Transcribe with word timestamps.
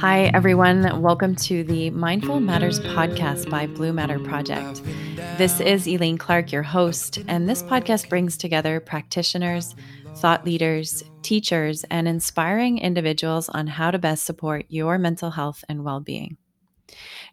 Hi, 0.00 0.30
everyone. 0.32 1.02
Welcome 1.02 1.34
to 1.34 1.64
the 1.64 1.90
Mindful 1.90 2.38
Matters 2.38 2.78
podcast 2.78 3.50
by 3.50 3.66
Blue 3.66 3.92
Matter 3.92 4.20
Project. 4.20 4.80
This 5.38 5.58
is 5.58 5.88
Elaine 5.88 6.18
Clark, 6.18 6.52
your 6.52 6.62
host, 6.62 7.18
and 7.26 7.48
this 7.48 7.64
podcast 7.64 8.08
brings 8.08 8.36
together 8.36 8.78
practitioners, 8.78 9.74
thought 10.14 10.44
leaders, 10.44 11.02
teachers, 11.22 11.84
and 11.90 12.06
inspiring 12.06 12.78
individuals 12.78 13.48
on 13.48 13.66
how 13.66 13.90
to 13.90 13.98
best 13.98 14.22
support 14.22 14.66
your 14.68 14.98
mental 14.98 15.32
health 15.32 15.64
and 15.68 15.84
well 15.84 15.98
being. 15.98 16.36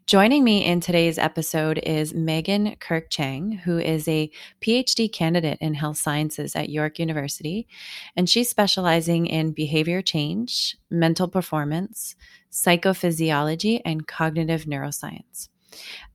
Joining 0.07 0.43
me 0.43 0.63
in 0.63 0.81
today's 0.81 1.17
episode 1.17 1.79
is 1.79 2.13
Megan 2.13 2.75
Kirk 2.75 3.09
Chang, 3.09 3.53
who 3.53 3.79
is 3.79 4.07
a 4.07 4.29
PhD 4.61 5.11
candidate 5.11 5.57
in 5.61 5.73
health 5.73 5.97
sciences 5.97 6.55
at 6.55 6.69
York 6.69 6.99
University, 6.99 7.67
and 8.15 8.29
she's 8.29 8.49
specializing 8.49 9.25
in 9.25 9.51
behavior 9.51 10.01
change, 10.03 10.77
mental 10.91 11.27
performance, 11.27 12.15
psychophysiology, 12.55 13.81
and 13.83 14.07
cognitive 14.07 14.63
neuroscience. 14.63 15.49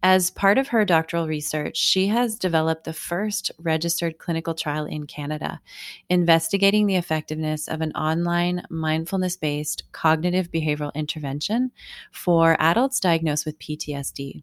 As 0.03 0.31
part 0.31 0.57
of 0.57 0.69
her 0.69 0.87
doctoral 0.87 1.29
research, 1.29 1.77
she 1.77 2.07
has 2.07 2.39
developed 2.39 2.85
the 2.85 2.95
first 2.95 3.53
registered 3.59 4.17
clinical 4.17 4.55
trial 4.55 4.87
in 4.87 5.07
Canada, 5.07 5.61
investigating 6.09 6.87
the 6.87 6.97
effectiveness 6.97 7.69
of 7.69 7.83
an 7.83 7.93
online 7.93 8.63
mindfulness 8.71 9.37
based 9.37 9.83
cognitive 9.93 10.51
behavioral 10.51 10.95
intervention 10.95 11.71
for 12.11 12.57
adults 12.59 13.01
diagnosed 13.01 13.45
with 13.45 13.59
PTSD. 13.59 14.43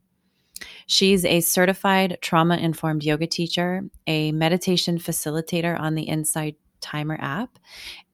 She's 0.85 1.25
a 1.25 1.41
certified 1.41 2.17
trauma 2.21 2.57
informed 2.57 3.03
yoga 3.03 3.27
teacher, 3.27 3.83
a 4.05 4.31
meditation 4.31 4.97
facilitator 4.99 5.79
on 5.79 5.95
the 5.95 6.03
Insight 6.03 6.57
Timer 6.87 7.17
app. 7.19 7.59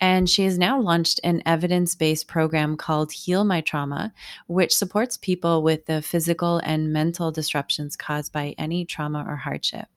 And 0.01 0.27
she 0.27 0.43
has 0.45 0.57
now 0.57 0.81
launched 0.81 1.19
an 1.23 1.43
evidence 1.45 1.93
based 1.93 2.27
program 2.27 2.75
called 2.75 3.11
Heal 3.11 3.43
My 3.43 3.61
Trauma, 3.61 4.11
which 4.47 4.75
supports 4.75 5.15
people 5.15 5.61
with 5.61 5.85
the 5.85 6.01
physical 6.01 6.59
and 6.63 6.91
mental 6.91 7.31
disruptions 7.31 7.95
caused 7.95 8.33
by 8.33 8.55
any 8.57 8.83
trauma 8.83 9.23
or 9.27 9.35
hardship. 9.35 9.87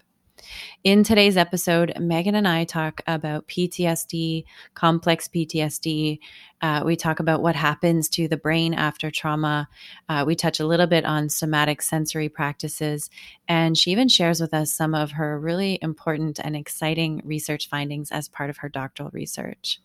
In 0.85 1.03
today's 1.03 1.39
episode, 1.39 1.93
Megan 1.99 2.35
and 2.35 2.47
I 2.47 2.65
talk 2.65 3.01
about 3.07 3.49
PTSD, 3.49 4.45
complex 4.75 5.27
PTSD. 5.29 6.19
Uh, 6.63 6.83
we 6.85 6.97
talk 6.97 7.21
about 7.21 7.43
what 7.43 7.55
happens 7.55 8.09
to 8.09 8.29
the 8.29 8.37
brain 8.37 8.75
after 8.75 9.11
trauma. 9.11 9.69
Uh, 10.09 10.25
we 10.27 10.35
touch 10.35 10.61
a 10.61 10.67
little 10.67 10.87
bit 10.87 11.05
on 11.05 11.29
somatic 11.29 11.83
sensory 11.83 12.29
practices. 12.29 13.11
And 13.49 13.77
she 13.77 13.91
even 13.93 14.09
shares 14.09 14.41
with 14.41 14.55
us 14.55 14.73
some 14.73 14.95
of 14.95 15.13
her 15.13 15.39
really 15.39 15.79
important 15.83 16.41
and 16.43 16.57
exciting 16.57 17.23
research 17.25 17.69
findings 17.69 18.11
as 18.11 18.29
part 18.29 18.51
of 18.51 18.59
her 18.59 18.69
doctoral 18.69 19.11
research. 19.13 19.81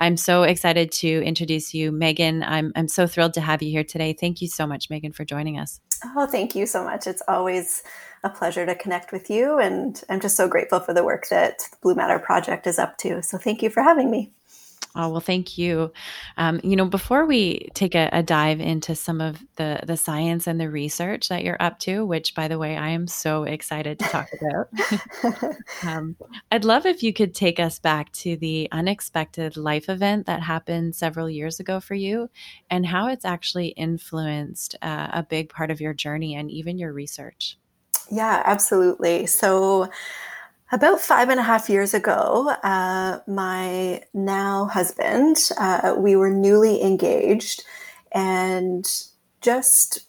I'm 0.00 0.16
so 0.16 0.42
excited 0.42 0.90
to 0.92 1.22
introduce 1.22 1.74
you, 1.74 1.92
Megan. 1.92 2.42
I'm, 2.42 2.72
I'm 2.74 2.88
so 2.88 3.06
thrilled 3.06 3.34
to 3.34 3.40
have 3.40 3.62
you 3.62 3.70
here 3.70 3.84
today. 3.84 4.12
Thank 4.12 4.42
you 4.42 4.48
so 4.48 4.66
much, 4.66 4.90
Megan, 4.90 5.12
for 5.12 5.24
joining 5.24 5.58
us. 5.58 5.80
Oh, 6.16 6.26
thank 6.26 6.54
you 6.54 6.66
so 6.66 6.84
much. 6.84 7.06
It's 7.06 7.22
always 7.28 7.82
a 8.24 8.30
pleasure 8.30 8.66
to 8.66 8.74
connect 8.74 9.12
with 9.12 9.30
you. 9.30 9.58
And 9.58 10.02
I'm 10.08 10.20
just 10.20 10.36
so 10.36 10.48
grateful 10.48 10.80
for 10.80 10.94
the 10.94 11.04
work 11.04 11.28
that 11.28 11.58
the 11.70 11.76
Blue 11.82 11.94
Matter 11.94 12.18
Project 12.18 12.66
is 12.66 12.78
up 12.78 12.98
to. 12.98 13.22
So 13.22 13.38
thank 13.38 13.62
you 13.62 13.70
for 13.70 13.82
having 13.82 14.10
me. 14.10 14.32
Oh 14.96 15.08
well, 15.08 15.20
thank 15.20 15.58
you. 15.58 15.92
Um, 16.36 16.60
you 16.62 16.76
know, 16.76 16.84
before 16.84 17.26
we 17.26 17.68
take 17.74 17.96
a, 17.96 18.08
a, 18.12 18.22
dive 18.22 18.60
into 18.60 18.94
some 18.94 19.20
of 19.20 19.42
the 19.56 19.80
the 19.84 19.96
science 19.96 20.46
and 20.46 20.60
the 20.60 20.70
research 20.70 21.28
that 21.28 21.42
you're 21.42 21.60
up 21.60 21.80
to, 21.80 22.06
which, 22.06 22.34
by 22.36 22.46
the 22.46 22.58
way, 22.58 22.76
I 22.76 22.90
am 22.90 23.08
so 23.08 23.42
excited 23.42 23.98
to 23.98 24.04
talk 24.04 24.28
about, 24.40 25.56
um, 25.82 26.16
I'd 26.52 26.64
love 26.64 26.86
if 26.86 27.02
you 27.02 27.12
could 27.12 27.34
take 27.34 27.58
us 27.58 27.80
back 27.80 28.12
to 28.12 28.36
the 28.36 28.68
unexpected 28.70 29.56
life 29.56 29.88
event 29.88 30.26
that 30.26 30.42
happened 30.42 30.94
several 30.94 31.28
years 31.28 31.58
ago 31.58 31.80
for 31.80 31.94
you, 31.94 32.30
and 32.70 32.86
how 32.86 33.08
it's 33.08 33.24
actually 33.24 33.68
influenced 33.68 34.76
uh, 34.80 35.08
a 35.12 35.22
big 35.24 35.48
part 35.48 35.72
of 35.72 35.80
your 35.80 35.92
journey 35.92 36.36
and 36.36 36.52
even 36.52 36.78
your 36.78 36.92
research. 36.92 37.58
Yeah, 38.12 38.42
absolutely. 38.44 39.26
So. 39.26 39.88
About 40.72 41.00
five 41.00 41.28
and 41.28 41.38
a 41.38 41.42
half 41.42 41.68
years 41.68 41.94
ago, 41.94 42.50
uh, 42.62 43.20
my 43.28 44.02
now 44.14 44.64
husband, 44.66 45.36
uh, 45.58 45.94
we 45.96 46.16
were 46.16 46.30
newly 46.30 46.82
engaged, 46.82 47.62
and 48.12 48.90
just 49.42 50.00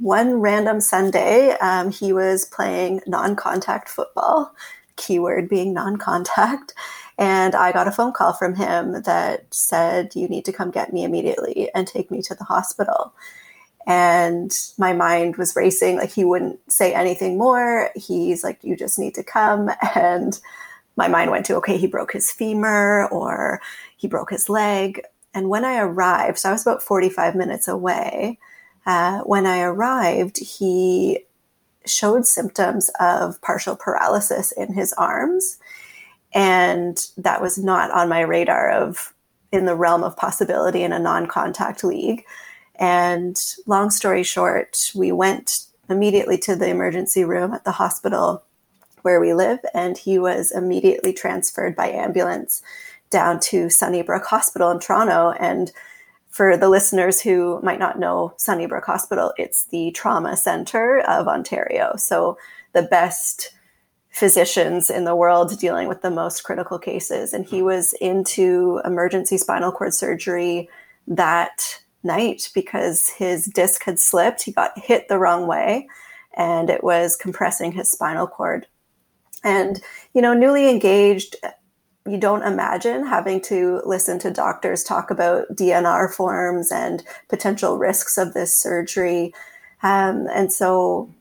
one 0.00 0.40
random 0.40 0.80
Sunday, 0.80 1.50
um, 1.60 1.90
he 1.90 2.12
was 2.12 2.46
playing 2.46 3.02
non 3.06 3.36
contact 3.36 3.88
football, 3.88 4.54
keyword 4.96 5.48
being 5.48 5.74
non 5.74 5.96
contact. 5.98 6.74
And 7.18 7.54
I 7.54 7.72
got 7.72 7.88
a 7.88 7.92
phone 7.92 8.12
call 8.12 8.32
from 8.32 8.54
him 8.54 9.02
that 9.02 9.52
said, 9.52 10.14
You 10.14 10.26
need 10.28 10.44
to 10.46 10.52
come 10.52 10.70
get 10.70 10.92
me 10.92 11.04
immediately 11.04 11.68
and 11.74 11.86
take 11.86 12.10
me 12.10 12.22
to 12.22 12.34
the 12.34 12.44
hospital 12.44 13.12
and 13.88 14.54
my 14.76 14.92
mind 14.92 15.38
was 15.38 15.56
racing 15.56 15.96
like 15.96 16.12
he 16.12 16.22
wouldn't 16.22 16.60
say 16.70 16.92
anything 16.92 17.38
more. 17.38 17.90
He's 17.96 18.44
like 18.44 18.62
you 18.62 18.76
just 18.76 18.98
need 18.98 19.14
to 19.14 19.24
come. 19.24 19.70
And 19.94 20.38
my 20.96 21.08
mind 21.08 21.30
went 21.30 21.46
to 21.46 21.56
okay 21.56 21.76
he 21.78 21.86
broke 21.86 22.12
his 22.12 22.30
femur 22.30 23.08
or 23.10 23.60
he 23.96 24.06
broke 24.06 24.30
his 24.30 24.48
leg. 24.48 25.00
And 25.32 25.48
when 25.48 25.64
i 25.64 25.78
arrived 25.78 26.38
so 26.38 26.50
i 26.50 26.52
was 26.52 26.62
about 26.62 26.82
45 26.82 27.34
minutes 27.34 27.68
away 27.68 28.38
uh, 28.86 29.20
when 29.20 29.46
i 29.46 29.60
arrived 29.60 30.38
he 30.38 31.20
showed 31.86 32.26
symptoms 32.26 32.90
of 33.00 33.40
partial 33.40 33.76
paralysis 33.76 34.52
in 34.52 34.74
his 34.74 34.92
arms. 34.94 35.58
And 36.34 36.98
that 37.16 37.40
was 37.40 37.56
not 37.56 37.90
on 37.92 38.10
my 38.10 38.20
radar 38.20 38.70
of 38.70 39.14
in 39.50 39.64
the 39.64 39.76
realm 39.76 40.04
of 40.04 40.16
possibility 40.16 40.82
in 40.82 40.92
a 40.92 40.98
non-contact 40.98 41.82
league 41.84 42.24
and 42.78 43.40
long 43.66 43.90
story 43.90 44.22
short, 44.22 44.92
we 44.94 45.12
went 45.12 45.66
immediately 45.90 46.38
to 46.38 46.54
the 46.54 46.68
emergency 46.68 47.24
room 47.24 47.52
at 47.52 47.64
the 47.64 47.72
hospital 47.72 48.44
where 49.02 49.20
we 49.20 49.32
live, 49.32 49.60
and 49.74 49.96
he 49.96 50.18
was 50.18 50.50
immediately 50.50 51.12
transferred 51.12 51.74
by 51.74 51.88
ambulance 51.88 52.62
down 53.10 53.40
to 53.40 53.70
Sunnybrook 53.70 54.24
Hospital 54.26 54.70
in 54.70 54.80
Toronto. 54.80 55.30
And 55.40 55.72
for 56.28 56.56
the 56.56 56.68
listeners 56.68 57.20
who 57.20 57.60
might 57.62 57.78
not 57.78 57.98
know 57.98 58.34
Sunnybrook 58.36 58.84
Hospital, 58.84 59.32
it's 59.38 59.64
the 59.66 59.90
trauma 59.92 60.36
center 60.36 61.00
of 61.00 61.26
Ontario. 61.26 61.94
So 61.96 62.36
the 62.74 62.82
best 62.82 63.52
physicians 64.10 64.90
in 64.90 65.04
the 65.04 65.16
world 65.16 65.58
dealing 65.58 65.88
with 65.88 66.02
the 66.02 66.10
most 66.10 66.42
critical 66.42 66.78
cases. 66.78 67.32
And 67.32 67.46
he 67.46 67.62
was 67.62 67.92
into 67.94 68.80
emergency 68.84 69.38
spinal 69.38 69.72
cord 69.72 69.94
surgery 69.94 70.68
that 71.06 71.80
night 72.02 72.50
because 72.54 73.08
his 73.10 73.46
disc 73.46 73.84
had 73.84 73.98
slipped. 73.98 74.42
He 74.42 74.52
got 74.52 74.78
hit 74.78 75.08
the 75.08 75.18
wrong 75.18 75.46
way 75.46 75.88
and 76.36 76.70
it 76.70 76.84
was 76.84 77.16
compressing 77.16 77.72
his 77.72 77.90
spinal 77.90 78.26
cord. 78.26 78.66
And, 79.44 79.80
you 80.14 80.22
know, 80.22 80.34
newly 80.34 80.68
engaged, 80.68 81.36
you 82.06 82.18
don't 82.18 82.42
imagine 82.42 83.06
having 83.06 83.40
to 83.42 83.82
listen 83.84 84.18
to 84.20 84.30
doctors 84.30 84.82
talk 84.82 85.10
about 85.10 85.46
DNR 85.52 86.12
forms 86.12 86.72
and 86.72 87.02
potential 87.28 87.78
risks 87.78 88.16
of 88.16 88.34
this 88.34 88.56
surgery. 88.56 89.32
Um, 89.82 90.26
and 90.32 90.52
so 90.52 91.12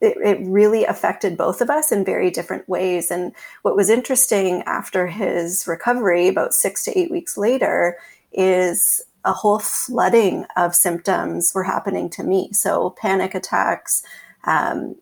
it, 0.00 0.16
it, 0.24 0.46
really 0.46 0.84
affected 0.84 1.36
both 1.36 1.60
of 1.60 1.70
us 1.70 1.92
in 1.92 2.04
very 2.04 2.30
different 2.30 2.68
ways. 2.68 3.10
And 3.10 3.32
what 3.62 3.76
was 3.76 3.90
interesting 3.90 4.62
after 4.62 5.06
his 5.06 5.66
recovery, 5.66 6.26
about 6.26 6.54
six 6.54 6.84
to 6.84 6.98
eight 6.98 7.10
weeks 7.10 7.36
later, 7.36 7.98
is 8.32 9.02
a 9.24 9.32
whole 9.32 9.58
flooding 9.58 10.46
of 10.56 10.74
symptoms 10.74 11.52
were 11.54 11.64
happening 11.64 12.08
to 12.10 12.22
me. 12.22 12.50
So 12.52 12.90
panic 12.90 13.34
attacks, 13.34 14.02
um, 14.44 14.96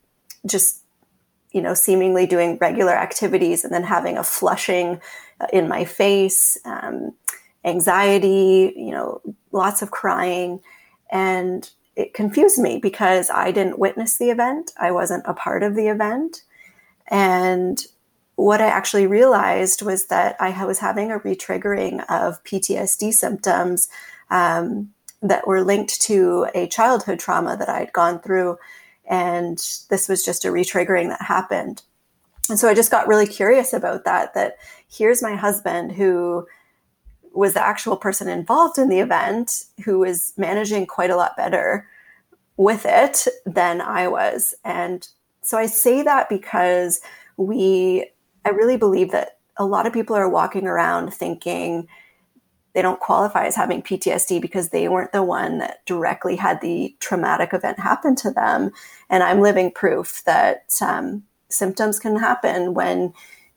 just 0.47 0.83
you 1.53 1.63
know, 1.63 1.75
seemingly 1.75 2.27
doing 2.27 2.59
regular 2.61 2.93
activities 2.93 3.65
and 3.65 3.73
then 3.73 3.83
having 3.83 4.19
a 4.19 4.25
flushing 4.25 5.01
uh, 5.41 5.47
in 5.53 5.69
my 5.69 5.85
face, 5.85 6.59
um, 6.65 7.15
anxiety, 7.65 8.73
you 8.77 8.91
know, 8.91 9.21
lots 9.53 9.83
of 9.83 9.91
crying, 9.91 10.61
and 11.11 11.71
it 11.97 12.15
confused 12.15 12.59
me 12.59 12.79
because 12.79 13.31
I 13.31 13.51
didn't 13.51 13.79
witness 13.79 14.19
the 14.19 14.31
event. 14.31 14.73
I 14.79 14.91
wasn't 14.91 15.25
a 15.27 15.35
part 15.35 15.63
of 15.63 15.75
the 15.75 15.89
event, 15.89 16.43
and 17.09 17.83
what 18.39 18.61
I 18.61 18.67
actually 18.67 19.09
realized 19.09 19.83
was 19.83 20.07
that 20.07 20.37
I 20.39 20.65
was 20.65 20.79
having 20.79 21.11
a 21.11 21.19
retriggering 21.19 22.05
of 22.09 22.43
PTSD 22.45 23.13
symptoms 23.13 23.89
um, 24.31 24.91
that 25.21 25.49
were 25.49 25.65
linked 25.65 26.01
to 26.03 26.47
a 26.55 26.69
childhood 26.69 27.19
trauma 27.19 27.57
that 27.57 27.69
I 27.69 27.81
had 27.81 27.93
gone 27.93 28.21
through. 28.21 28.57
And 29.11 29.59
this 29.91 30.09
was 30.09 30.25
just 30.25 30.45
a 30.45 30.51
retriggering 30.51 31.09
that 31.09 31.23
happened. 31.23 31.83
And 32.49 32.61
so 32.61 32.69
I 32.69 32.75
just 32.75 32.93
got 32.93 33.09
really 33.09 33.27
curious 33.27 33.73
about 33.73 34.05
that. 34.05 34.35
That 34.35 34.59
here's 34.89 35.21
my 35.21 35.35
husband 35.35 35.91
who 35.91 36.47
was 37.33 37.55
the 37.55 37.67
actual 37.67 37.97
person 37.97 38.29
involved 38.29 38.79
in 38.79 38.89
the 38.89 39.01
event 39.01 39.65
who 39.85 39.99
was 39.99 40.33
managing 40.37 40.87
quite 40.87 41.11
a 41.11 41.17
lot 41.17 41.37
better 41.37 41.89
with 42.57 42.87
it 42.87 43.27
than 43.45 43.81
I 43.81 44.07
was. 44.07 44.55
And 44.65 45.09
so 45.43 45.59
I 45.59 45.67
say 45.67 46.03
that 46.03 46.29
because 46.29 47.01
we 47.37 48.13
I 48.49 48.53
really 48.53 48.79
believe 48.79 49.11
that 49.11 49.39
a 49.59 49.67
lot 49.67 49.87
of 49.87 49.93
people 49.93 50.17
are 50.17 50.29
walking 50.29 50.67
around 50.67 51.13
thinking 51.13 51.87
they 52.75 52.81
don't 52.81 53.01
qualify 53.01 53.45
as 53.45 53.57
having 53.57 53.83
PTSD 53.83 54.41
because 54.41 54.71
they 54.71 54.89
weren't 54.89 55.13
the 55.13 55.23
one 55.23 55.59
that 55.59 55.85
directly 55.85 56.37
had 56.37 56.61
the 56.61 56.97
traumatic 57.01 57.53
event 57.53 57.79
happen 57.79 58.15
to 58.17 58.31
them. 58.31 58.71
And 59.11 59.23
I'm 59.23 59.41
living 59.41 59.71
proof 59.71 60.23
that 60.25 60.75
um, 60.81 61.25
symptoms 61.51 61.99
can 61.99 62.17
happen 62.17 62.75
when 62.75 63.13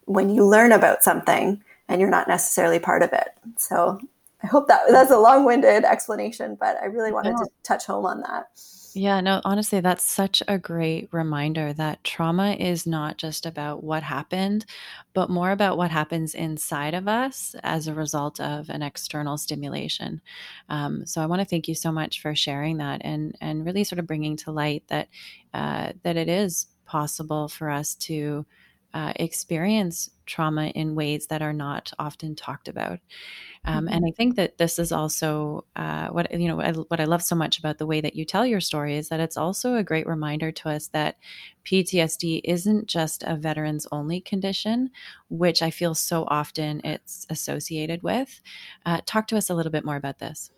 when 0.06 0.30
you 0.30 0.46
learn 0.46 0.74
about 0.74 1.04
something 1.04 1.64
and 1.88 2.02
you're 2.02 2.10
not 2.10 2.28
necessarily 2.28 2.80
part 2.80 3.04
of 3.04 3.14
it. 3.14 3.30
So 3.56 4.00
I 4.44 4.48
hope 4.48 4.68
that 4.68 4.82
that's 4.90 5.12
a 5.12 5.20
long-winded 5.20 5.86
explanation, 5.86 6.58
but 6.60 6.76
I 6.82 6.86
really 6.86 7.14
wanted 7.14 7.38
to 7.38 7.46
touch 7.64 7.86
home 7.86 8.06
on 8.06 8.22
that. 8.22 8.50
Yeah, 8.94 9.22
no, 9.22 9.40
honestly, 9.46 9.80
that's 9.80 10.04
such 10.04 10.44
a 10.50 10.58
great 10.60 11.08
reminder 11.14 11.72
that 11.72 12.04
trauma 12.04 12.52
is 12.60 12.86
not 12.86 13.18
just 13.18 13.46
about 13.46 13.82
what 13.86 14.04
happened, 14.04 14.66
but 15.14 15.30
more 15.30 15.52
about 15.52 15.78
what 15.78 15.92
happens 15.92 16.36
inside 16.36 16.94
of 16.94 17.08
us 17.08 17.56
as 17.64 17.88
a 17.88 17.94
result 17.94 18.42
of 18.42 18.70
an 18.70 18.82
external 18.82 19.38
stimulation. 19.38 20.20
Um, 20.68 21.06
so 21.06 21.22
I 21.22 21.26
want 21.26 21.40
to 21.42 21.46
thank 21.46 21.70
you 21.70 21.76
so 21.76 21.90
much 21.90 22.22
for 22.22 22.36
sharing 22.36 22.78
that 22.80 23.00
and 23.06 23.34
and 23.40 23.66
really 23.66 23.86
sort 23.86 24.00
of 24.00 24.08
bringing 24.08 24.36
to 24.38 24.52
light 24.52 24.84
that 24.90 25.08
uh, 25.54 25.94
that 26.04 26.18
it 26.18 26.28
is 26.28 26.68
possible 26.86 27.48
for 27.48 27.70
us 27.70 27.96
to 27.96 28.46
uh, 28.94 29.14
experience 29.16 30.10
trauma 30.26 30.68
in 30.68 30.96
ways 30.96 31.28
that 31.28 31.42
are 31.42 31.54
not 31.54 31.92
often 32.00 32.36
talked 32.36 32.68
about. 32.68 33.00
Um, 33.64 33.86
mm-hmm. 33.86 33.94
And 33.94 34.06
I 34.08 34.12
think 34.12 34.38
that 34.38 34.58
this 34.58 34.80
is 34.80 34.92
also 34.92 35.66
uh, 35.76 36.08
what 36.08 36.32
you 36.40 36.48
know. 36.48 36.56
What 36.56 36.66
I, 36.66 36.72
what 36.72 37.00
I 37.00 37.04
love 37.04 37.22
so 37.22 37.36
much 37.36 37.60
about 37.60 37.78
the 37.78 37.86
way 37.86 38.02
that 38.02 38.16
you 38.16 38.26
tell 38.26 38.46
your 38.46 38.60
story 38.60 38.98
is 38.98 39.10
that 39.10 39.20
it's 39.20 39.38
also 39.38 39.76
a 39.76 39.84
great 39.84 40.08
reminder 40.08 40.52
to 40.52 40.70
us 40.70 40.88
that 40.88 41.18
PTSD 41.66 42.42
isn't 42.44 42.88
just 42.88 43.24
a 43.24 43.36
veterans 43.36 43.86
only 43.92 44.20
condition, 44.20 44.90
which 45.30 45.62
I 45.62 45.70
feel 45.70 45.94
so 45.94 46.26
often 46.28 46.82
it's 46.84 47.28
associated 47.30 48.02
with. 48.02 48.42
Uh, 48.86 49.02
talk 49.06 49.28
to 49.28 49.38
us 49.38 49.50
a 49.50 49.54
little 49.54 49.72
bit 49.72 49.86
more 49.86 49.96
about 49.96 50.20
this. 50.20 50.50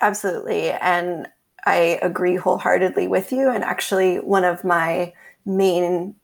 Absolutely, 0.00 0.70
and 0.70 1.28
I 1.66 1.98
agree 2.00 2.36
wholeheartedly 2.36 3.08
with 3.08 3.30
you. 3.30 3.50
And 3.50 3.62
actually, 3.62 4.16
one 4.20 4.44
of 4.44 4.64
my 4.64 5.12
main 5.44 6.14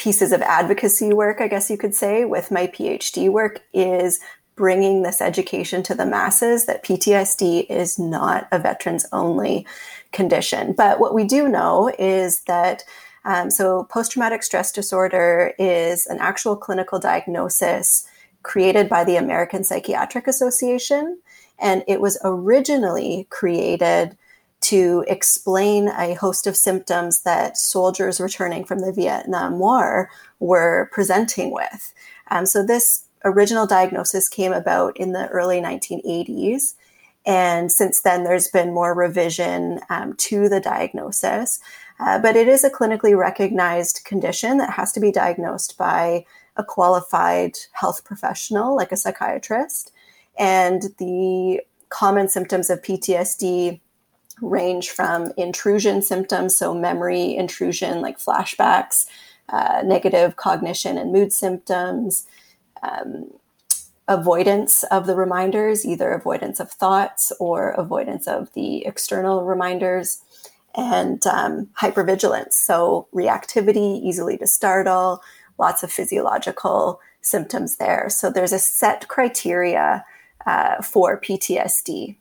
pieces 0.00 0.32
of 0.32 0.40
advocacy 0.40 1.12
work, 1.12 1.42
I 1.42 1.46
guess 1.46 1.70
you 1.70 1.76
could 1.76 1.94
say, 1.94 2.24
with 2.24 2.50
my 2.50 2.66
PhD 2.68 3.30
work 3.30 3.60
is 3.74 4.18
bringing 4.56 5.02
this 5.02 5.20
education 5.20 5.82
to 5.82 5.94
the 5.94 6.06
masses 6.06 6.64
that 6.64 6.82
PTSD 6.82 7.66
is 7.68 7.98
not 7.98 8.48
a 8.50 8.58
veterans 8.58 9.04
only 9.12 9.66
condition. 10.10 10.72
But 10.72 11.00
what 11.00 11.14
we 11.14 11.24
do 11.24 11.48
know 11.48 11.92
is 11.98 12.40
that 12.44 12.82
um, 13.26 13.50
so 13.50 13.84
post 13.84 14.12
traumatic 14.12 14.42
stress 14.42 14.72
disorder 14.72 15.52
is 15.58 16.06
an 16.06 16.16
actual 16.18 16.56
clinical 16.56 16.98
diagnosis 16.98 18.08
created 18.42 18.88
by 18.88 19.04
the 19.04 19.16
American 19.16 19.64
Psychiatric 19.64 20.26
Association. 20.26 21.20
And 21.58 21.84
it 21.86 22.00
was 22.00 22.18
originally 22.24 23.26
created 23.28 24.16
to 24.70 25.04
explain 25.08 25.88
a 25.88 26.14
host 26.14 26.46
of 26.46 26.56
symptoms 26.56 27.22
that 27.22 27.58
soldiers 27.58 28.20
returning 28.20 28.64
from 28.64 28.78
the 28.78 28.92
Vietnam 28.92 29.58
War 29.58 30.08
were 30.38 30.88
presenting 30.92 31.50
with. 31.52 31.92
Um, 32.30 32.46
so, 32.46 32.64
this 32.64 33.04
original 33.24 33.66
diagnosis 33.66 34.28
came 34.28 34.52
about 34.52 34.96
in 34.96 35.12
the 35.12 35.26
early 35.28 35.60
1980s. 35.60 36.74
And 37.26 37.70
since 37.70 38.00
then, 38.02 38.22
there's 38.22 38.48
been 38.48 38.72
more 38.72 38.94
revision 38.94 39.80
um, 39.90 40.14
to 40.18 40.48
the 40.48 40.60
diagnosis. 40.60 41.60
Uh, 41.98 42.18
but 42.20 42.36
it 42.36 42.46
is 42.46 42.62
a 42.62 42.70
clinically 42.70 43.18
recognized 43.18 44.04
condition 44.04 44.56
that 44.58 44.70
has 44.70 44.92
to 44.92 45.00
be 45.00 45.10
diagnosed 45.10 45.76
by 45.76 46.24
a 46.56 46.62
qualified 46.62 47.58
health 47.72 48.04
professional, 48.04 48.76
like 48.76 48.92
a 48.92 48.96
psychiatrist. 48.96 49.92
And 50.38 50.94
the 50.98 51.60
common 51.88 52.28
symptoms 52.28 52.70
of 52.70 52.80
PTSD 52.80 53.80
range 54.40 54.90
from 54.90 55.32
intrusion 55.36 56.02
symptoms, 56.02 56.56
so 56.56 56.74
memory 56.74 57.36
intrusion 57.36 58.00
like 58.00 58.18
flashbacks, 58.18 59.06
uh, 59.48 59.82
negative 59.84 60.36
cognition 60.36 60.96
and 60.96 61.12
mood 61.12 61.32
symptoms, 61.32 62.26
um, 62.82 63.30
avoidance 64.08 64.82
of 64.84 65.06
the 65.06 65.14
reminders, 65.14 65.86
either 65.86 66.10
avoidance 66.10 66.60
of 66.60 66.70
thoughts 66.70 67.32
or 67.38 67.70
avoidance 67.70 68.26
of 68.26 68.52
the 68.54 68.84
external 68.86 69.44
reminders, 69.44 70.22
and 70.74 71.26
um, 71.26 71.68
hypervigilance, 71.80 72.52
so 72.52 73.08
reactivity, 73.14 74.00
easily 74.02 74.36
to 74.38 74.46
startle, 74.46 75.22
lots 75.58 75.82
of 75.82 75.92
physiological 75.92 77.00
symptoms 77.20 77.76
there. 77.76 78.08
So 78.08 78.30
there's 78.30 78.52
a 78.52 78.58
set 78.58 79.08
criteria 79.08 80.04
uh, 80.46 80.82
for 80.82 81.20
PTSD 81.20 82.16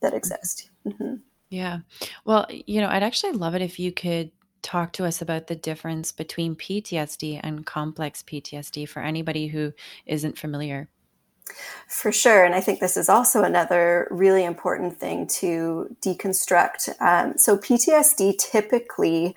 that 0.00 0.14
exist. 0.14 0.70
Mm-hmm. 0.86 1.14
Yeah. 1.50 1.78
Well, 2.24 2.46
you 2.50 2.80
know, 2.80 2.88
I'd 2.88 3.02
actually 3.02 3.32
love 3.32 3.54
it 3.54 3.62
if 3.62 3.78
you 3.78 3.92
could 3.92 4.30
talk 4.62 4.92
to 4.94 5.04
us 5.04 5.22
about 5.22 5.46
the 5.46 5.54
difference 5.54 6.10
between 6.10 6.56
PTSD 6.56 7.40
and 7.42 7.64
complex 7.64 8.22
PTSD 8.22 8.88
for 8.88 9.00
anybody 9.00 9.46
who 9.46 9.72
isn't 10.06 10.38
familiar. 10.38 10.88
For 11.88 12.10
sure. 12.10 12.44
And 12.44 12.54
I 12.54 12.60
think 12.60 12.80
this 12.80 12.96
is 12.96 13.08
also 13.08 13.44
another 13.44 14.08
really 14.10 14.44
important 14.44 14.98
thing 14.98 15.28
to 15.28 15.94
deconstruct. 16.04 17.00
Um, 17.00 17.38
so, 17.38 17.56
PTSD 17.56 18.36
typically 18.38 19.36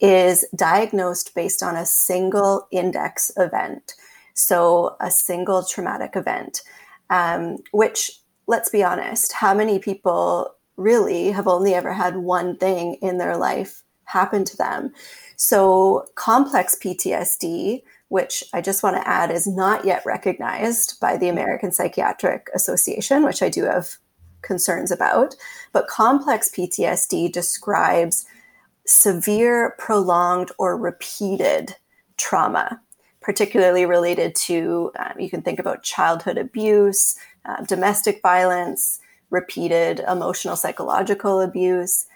is 0.00 0.44
diagnosed 0.56 1.34
based 1.36 1.62
on 1.62 1.76
a 1.76 1.86
single 1.86 2.66
index 2.72 3.30
event. 3.36 3.94
So, 4.34 4.96
a 5.00 5.12
single 5.12 5.64
traumatic 5.64 6.16
event, 6.16 6.62
um, 7.08 7.58
which, 7.70 8.10
let's 8.48 8.68
be 8.70 8.82
honest, 8.82 9.32
how 9.34 9.54
many 9.54 9.78
people 9.78 10.56
really 10.76 11.30
have 11.30 11.46
only 11.46 11.74
ever 11.74 11.92
had 11.92 12.16
one 12.16 12.56
thing 12.56 12.94
in 13.02 13.18
their 13.18 13.36
life 13.36 13.82
happen 14.04 14.44
to 14.44 14.56
them. 14.56 14.92
So, 15.36 16.06
complex 16.14 16.76
PTSD, 16.76 17.82
which 18.08 18.44
I 18.52 18.60
just 18.60 18.82
want 18.82 18.96
to 18.96 19.08
add 19.08 19.30
is 19.30 19.46
not 19.46 19.84
yet 19.84 20.02
recognized 20.04 21.00
by 21.00 21.16
the 21.16 21.28
American 21.28 21.72
Psychiatric 21.72 22.48
Association, 22.54 23.24
which 23.24 23.42
I 23.42 23.48
do 23.48 23.64
have 23.64 23.96
concerns 24.42 24.90
about. 24.90 25.34
But 25.72 25.88
complex 25.88 26.50
PTSD 26.50 27.32
describes 27.32 28.26
severe, 28.86 29.74
prolonged, 29.78 30.52
or 30.58 30.76
repeated 30.76 31.74
trauma, 32.16 32.80
particularly 33.20 33.86
related 33.86 34.34
to, 34.34 34.92
um, 34.98 35.18
you 35.18 35.30
can 35.30 35.42
think 35.42 35.58
about 35.58 35.82
childhood 35.82 36.38
abuse, 36.38 37.16
uh, 37.46 37.62
domestic 37.64 38.20
violence, 38.22 39.00
repeated 39.34 40.00
emotional 40.08 40.56
psychological 40.56 41.40
abuse. 41.40 42.06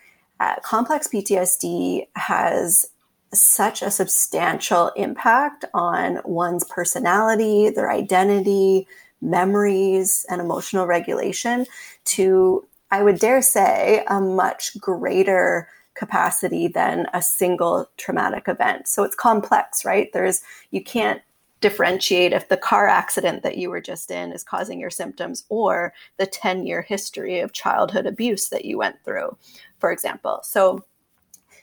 Uh, 0.40 0.54
complex 0.62 1.08
PTSD 1.08 2.06
has 2.14 2.86
such 3.34 3.82
a 3.82 3.90
substantial 3.90 4.88
impact 4.96 5.64
on 5.74 6.20
one's 6.24 6.64
personality, 6.64 7.68
their 7.68 7.90
identity, 7.90 8.86
memories, 9.20 10.24
and 10.30 10.40
emotional 10.40 10.86
regulation 10.86 11.66
to, 12.04 12.64
I 12.90 13.02
would 13.02 13.18
dare 13.18 13.42
say, 13.42 14.04
a 14.08 14.20
much 14.20 14.78
greater 14.80 15.68
capacity 15.94 16.68
than 16.68 17.06
a 17.12 17.20
single 17.20 17.90
traumatic 17.96 18.44
event. 18.46 18.86
So 18.86 19.02
it's 19.02 19.16
complex, 19.16 19.84
right? 19.84 20.08
There's, 20.12 20.42
you 20.70 20.82
can't 20.82 21.20
differentiate 21.60 22.32
if 22.32 22.48
the 22.48 22.56
car 22.56 22.86
accident 22.86 23.42
that 23.42 23.56
you 23.56 23.70
were 23.70 23.80
just 23.80 24.10
in 24.10 24.32
is 24.32 24.44
causing 24.44 24.78
your 24.80 24.90
symptoms 24.90 25.44
or 25.48 25.92
the 26.16 26.26
10 26.26 26.66
year 26.66 26.82
history 26.82 27.40
of 27.40 27.52
childhood 27.52 28.06
abuse 28.06 28.48
that 28.48 28.64
you 28.64 28.78
went 28.78 28.96
through, 29.04 29.36
for 29.78 29.90
example. 29.90 30.40
So, 30.42 30.84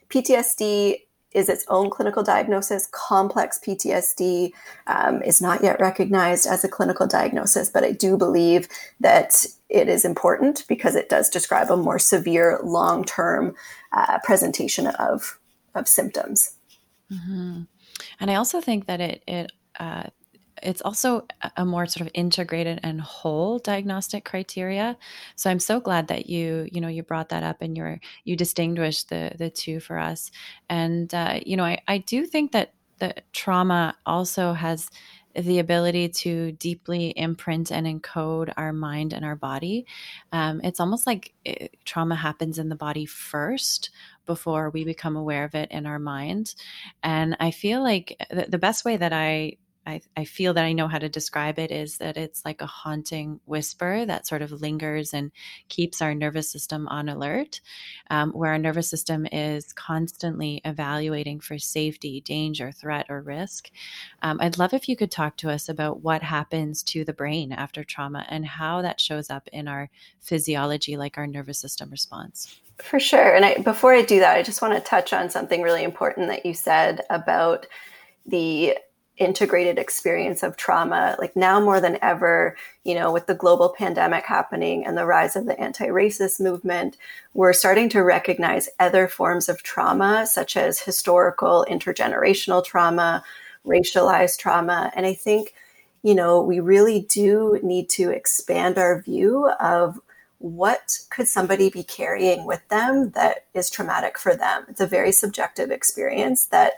PTSD 0.09 0.97
is 1.35 1.49
its 1.49 1.65
own 1.67 1.89
clinical 1.89 2.23
diagnosis. 2.23 2.87
Complex 2.91 3.59
PTSD 3.59 4.51
um, 4.87 5.21
is 5.23 5.41
not 5.41 5.61
yet 5.61 5.79
recognized 5.81 6.47
as 6.47 6.63
a 6.63 6.69
clinical 6.69 7.05
diagnosis, 7.05 7.69
but 7.69 7.83
I 7.83 7.91
do 7.91 8.15
believe 8.15 8.69
that 9.01 9.45
it 9.67 9.89
is 9.89 10.05
important 10.05 10.63
because 10.69 10.95
it 10.95 11.09
does 11.09 11.29
describe 11.29 11.69
a 11.69 11.75
more 11.75 11.99
severe 11.99 12.59
long 12.63 13.03
term 13.03 13.53
uh, 13.91 14.19
presentation 14.23 14.87
of, 14.87 15.37
of 15.75 15.89
symptoms. 15.89 16.55
Mm-hmm. 17.11 17.63
And 18.19 18.31
I 18.31 18.35
also 18.35 18.61
think 18.61 18.85
that 18.85 19.01
it, 19.01 19.21
it 19.27 19.51
uh, 19.79 20.03
it's 20.63 20.81
also 20.81 21.25
a 21.57 21.65
more 21.65 21.85
sort 21.85 22.07
of 22.07 22.11
integrated 22.13 22.79
and 22.83 23.01
whole 23.01 23.59
diagnostic 23.59 24.23
criteria 24.23 24.97
so 25.35 25.49
i'm 25.49 25.59
so 25.59 25.79
glad 25.79 26.07
that 26.07 26.27
you 26.27 26.67
you 26.71 26.79
know 26.79 26.87
you 26.87 27.03
brought 27.03 27.29
that 27.29 27.43
up 27.43 27.61
and 27.61 27.75
you're 27.75 27.99
you 28.23 28.35
distinguished 28.35 29.09
the 29.09 29.31
the 29.37 29.49
two 29.49 29.79
for 29.79 29.99
us 29.99 30.31
and 30.69 31.13
uh, 31.13 31.39
you 31.45 31.57
know 31.57 31.65
I, 31.65 31.79
I 31.87 31.97
do 31.99 32.25
think 32.25 32.51
that 32.53 32.73
the 32.99 33.13
trauma 33.33 33.95
also 34.05 34.53
has 34.53 34.89
the 35.35 35.59
ability 35.59 36.07
to 36.07 36.53
deeply 36.53 37.09
imprint 37.09 37.71
and 37.71 37.85
encode 37.85 38.53
our 38.55 38.71
mind 38.71 39.11
and 39.11 39.25
our 39.25 39.35
body. 39.35 39.85
Um, 40.31 40.61
it's 40.63 40.79
almost 40.79 41.05
like 41.05 41.33
it, 41.43 41.57
eh, 41.61 41.67
trauma 41.83 42.15
happens 42.15 42.57
in 42.57 42.69
the 42.69 42.75
body 42.75 43.05
first 43.05 43.89
before 44.25 44.69
we 44.69 44.85
become 44.85 45.17
aware 45.17 45.43
of 45.43 45.53
it 45.53 45.69
in 45.71 45.85
our 45.85 45.99
mind. 45.99 46.55
And 47.03 47.35
I 47.41 47.51
feel 47.51 47.83
like 47.83 48.15
the 48.47 48.57
best 48.57 48.85
way 48.85 48.95
that 48.95 49.11
I 49.11 49.57
I, 49.85 50.01
I 50.17 50.25
feel 50.25 50.53
that 50.53 50.65
I 50.65 50.73
know 50.73 50.87
how 50.87 50.97
to 50.97 51.09
describe 51.09 51.59
it 51.59 51.71
is 51.71 51.97
that 51.97 52.17
it's 52.17 52.43
like 52.43 52.61
a 52.61 52.65
haunting 52.65 53.39
whisper 53.45 54.05
that 54.05 54.27
sort 54.27 54.41
of 54.41 54.51
lingers 54.51 55.13
and 55.13 55.31
keeps 55.69 56.01
our 56.01 56.15
nervous 56.15 56.49
system 56.49 56.87
on 56.87 57.09
alert, 57.09 57.61
um, 58.09 58.31
where 58.31 58.51
our 58.51 58.57
nervous 58.57 58.89
system 58.89 59.25
is 59.31 59.73
constantly 59.73 60.61
evaluating 60.65 61.39
for 61.39 61.59
safety, 61.59 62.21
danger, 62.21 62.71
threat, 62.71 63.05
or 63.09 63.21
risk. 63.21 63.69
Um, 64.21 64.39
I'd 64.41 64.57
love 64.57 64.73
if 64.73 64.89
you 64.89 64.95
could 64.95 65.11
talk 65.11 65.37
to 65.37 65.49
us 65.49 65.69
about 65.69 66.01
what 66.01 66.23
happens 66.23 66.81
to 66.83 67.05
the 67.05 67.13
brain 67.13 67.51
after 67.51 67.83
trauma 67.83 68.25
and 68.29 68.45
how 68.45 68.81
that 68.81 68.99
shows 68.99 69.29
up 69.29 69.47
in 69.53 69.67
our 69.67 69.89
physiology, 70.19 70.97
like 70.97 71.17
our 71.17 71.27
nervous 71.27 71.59
system 71.59 71.89
response. 71.89 72.59
For 72.79 72.99
sure. 72.99 73.35
And 73.35 73.45
I, 73.45 73.57
before 73.59 73.93
I 73.93 74.01
do 74.01 74.19
that, 74.19 74.35
I 74.35 74.43
just 74.43 74.61
want 74.61 74.73
to 74.73 74.81
touch 74.81 75.13
on 75.13 75.29
something 75.29 75.61
really 75.61 75.83
important 75.83 76.27
that 76.27 76.45
you 76.45 76.53
said 76.53 77.01
about 77.09 77.67
the 78.25 78.77
integrated 79.17 79.79
experience 79.79 80.43
of 80.43 80.57
trauma 80.57 81.15
like 81.19 81.35
now 81.35 81.59
more 81.59 81.79
than 81.79 81.97
ever 82.01 82.55
you 82.83 82.93
know 82.93 83.11
with 83.13 83.27
the 83.27 83.33
global 83.33 83.73
pandemic 83.77 84.25
happening 84.25 84.85
and 84.85 84.97
the 84.97 85.05
rise 85.05 85.37
of 85.37 85.45
the 85.45 85.57
anti-racist 85.59 86.39
movement 86.41 86.97
we're 87.33 87.53
starting 87.53 87.87
to 87.87 88.01
recognize 88.01 88.67
other 88.79 89.07
forms 89.07 89.47
of 89.47 89.63
trauma 89.63 90.27
such 90.27 90.57
as 90.57 90.79
historical 90.79 91.65
intergenerational 91.69 92.63
trauma 92.63 93.23
racialized 93.65 94.37
trauma. 94.37 94.91
And 94.95 95.05
i 95.05 95.13
think 95.13 95.53
you 96.03 96.13
know 96.13 96.41
we 96.41 96.59
really 96.59 97.01
do 97.01 97.57
need 97.63 97.87
to 97.91 98.09
expand 98.09 98.77
our 98.77 99.01
view 99.01 99.49
of 99.61 99.99
what 100.39 100.99
could 101.09 101.27
somebody 101.27 101.69
be 101.69 101.83
carrying 101.83 102.45
with 102.45 102.67
them 102.67 103.09
that 103.11 103.45
is 103.53 103.69
traumatic 103.69 104.17
for 104.17 104.35
them. 104.35 104.65
It's 104.69 104.81
a 104.81 104.85
very 104.85 105.11
subjective 105.11 105.71
experience 105.71 106.45
that 106.47 106.73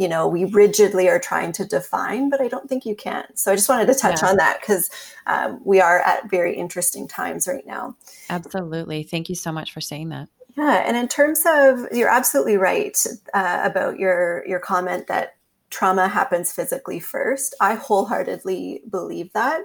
you 0.00 0.08
know 0.08 0.26
we 0.26 0.46
rigidly 0.46 1.08
are 1.10 1.18
trying 1.18 1.52
to 1.52 1.64
define 1.64 2.30
but 2.30 2.40
i 2.40 2.48
don't 2.48 2.68
think 2.68 2.86
you 2.86 2.96
can. 2.96 3.24
So 3.34 3.52
i 3.52 3.54
just 3.54 3.68
wanted 3.68 3.86
to 3.86 3.94
touch 3.94 4.22
yeah. 4.22 4.30
on 4.30 4.36
that 4.38 4.60
because 4.60 4.88
um, 5.26 5.60
we 5.62 5.78
are 5.80 6.00
at 6.00 6.30
very 6.30 6.56
interesting 6.56 7.06
times 7.06 7.46
right 7.46 7.66
now. 7.66 7.94
Absolutely. 8.30 9.02
Thank 9.02 9.28
you 9.28 9.34
so 9.34 9.52
much 9.52 9.72
for 9.72 9.82
saying 9.82 10.08
that. 10.08 10.28
Yeah 10.56 10.82
and 10.86 10.96
in 10.96 11.06
terms 11.06 11.42
of 11.46 11.86
you're 11.92 12.08
absolutely 12.08 12.56
right 12.56 12.96
uh, 13.34 13.60
about 13.62 13.98
your 13.98 14.42
your 14.48 14.58
comment 14.58 15.06
that 15.08 15.36
trauma 15.68 16.08
happens 16.08 16.50
physically 16.50 16.98
first. 16.98 17.54
I 17.60 17.74
wholeheartedly 17.74 18.82
believe 18.90 19.32
that. 19.34 19.62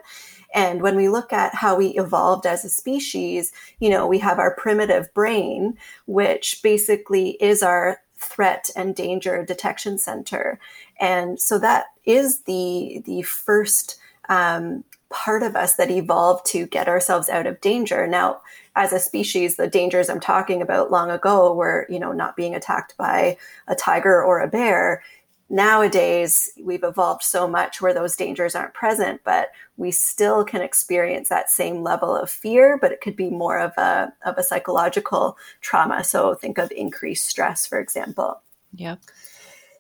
And 0.54 0.82
when 0.82 0.96
we 0.96 1.10
look 1.10 1.34
at 1.34 1.56
how 1.56 1.76
we 1.76 1.88
evolved 1.88 2.46
as 2.46 2.64
a 2.64 2.70
species, 2.70 3.52
you 3.80 3.90
know, 3.90 4.06
we 4.06 4.20
have 4.20 4.38
our 4.38 4.56
primitive 4.56 5.12
brain, 5.14 5.78
which 6.06 6.62
basically 6.62 7.32
is 7.42 7.64
our 7.64 8.00
threat 8.26 8.70
and 8.76 8.96
danger 8.96 9.44
detection 9.46 9.98
center. 9.98 10.60
And 11.00 11.40
so 11.40 11.60
that 11.60 11.86
is 12.06 12.42
the 12.42 13.02
the 13.06 13.22
first 13.24 13.98
um, 14.30 14.84
part 15.10 15.44
of 15.44 15.56
us 15.56 15.76
that 15.76 15.92
evolved 15.92 16.46
to 16.48 16.66
get 16.68 16.88
ourselves 16.88 17.30
out 17.30 17.48
of 17.48 17.62
danger. 17.62 18.08
Now, 18.08 18.42
as 18.76 18.92
a 18.92 19.00
species, 19.00 19.56
the 19.56 19.68
dangers 19.68 20.10
I'm 20.10 20.20
talking 20.20 20.62
about 20.62 20.92
long 20.92 21.10
ago 21.10 21.54
were, 21.54 21.88
you 21.90 22.00
know, 22.00 22.12
not 22.12 22.36
being 22.36 22.56
attacked 22.56 22.98
by 22.98 23.38
a 23.68 23.76
tiger 23.76 24.24
or 24.24 24.42
a 24.42 24.48
bear 24.48 25.04
nowadays 25.50 26.52
we've 26.64 26.84
evolved 26.84 27.24
so 27.24 27.48
much 27.48 27.82
where 27.82 27.94
those 27.94 28.16
dangers 28.16 28.56
aren't 28.56 28.74
present 28.74 29.22
but 29.24 29.50
we 29.78 29.92
still 29.92 30.44
can 30.44 30.62
experience 30.62 31.30
that 31.30 31.52
same 31.52 31.84
level 31.84 32.16
of 32.16 32.30
fear 32.30 32.78
but 32.80 32.92
it 32.92 33.02
could 33.02 33.16
be 33.16 33.30
more 33.30 33.60
of 33.60 33.72
a 33.78 34.12
of 34.26 34.38
a 34.38 34.44
psychological 34.44 35.38
trauma. 35.62 36.04
So 36.04 36.34
think 36.34 36.58
of 36.58 36.72
increased 36.72 37.28
stress 37.28 37.66
for 37.66 37.80
example. 37.80 38.42
Yeah 38.74 38.96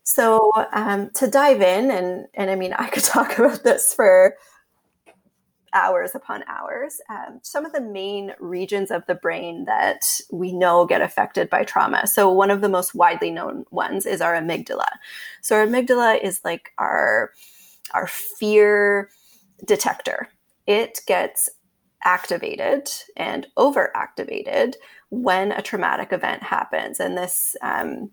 so 0.05 0.51
um, 0.71 1.09
to 1.09 1.27
dive 1.27 1.61
in 1.61 1.91
and 1.91 2.27
and 2.35 2.49
i 2.49 2.55
mean 2.55 2.73
i 2.73 2.87
could 2.87 3.03
talk 3.15 3.37
about 3.37 3.63
this 3.63 3.93
for 3.93 4.35
hours 5.75 6.15
upon 6.15 6.43
hours. 6.47 6.99
Um, 7.09 7.39
some 7.43 7.65
of 7.65 7.73
the 7.73 7.81
main 7.81 8.33
regions 8.39 8.89
of 8.89 9.05
the 9.05 9.13
brain 9.13 9.65
that 9.65 10.19
we 10.31 10.51
know 10.51 10.85
get 10.85 11.01
affected 11.01 11.49
by 11.49 11.63
trauma. 11.63 12.07
So, 12.07 12.31
one 12.31 12.49
of 12.49 12.61
the 12.61 12.69
most 12.69 12.95
widely 12.95 13.29
known 13.29 13.65
ones 13.69 14.07
is 14.07 14.21
our 14.21 14.33
amygdala. 14.33 14.87
So, 15.41 15.57
our 15.57 15.67
amygdala 15.67 16.23
is 16.23 16.39
like 16.43 16.71
our, 16.79 17.31
our 17.93 18.07
fear 18.07 19.09
detector. 19.65 20.29
It 20.65 21.01
gets 21.05 21.49
activated 22.03 22.89
and 23.17 23.47
overactivated 23.57 24.75
when 25.09 25.51
a 25.51 25.61
traumatic 25.61 26.13
event 26.13 26.43
happens. 26.43 26.99
And 26.99 27.17
this 27.17 27.55
um, 27.61 28.11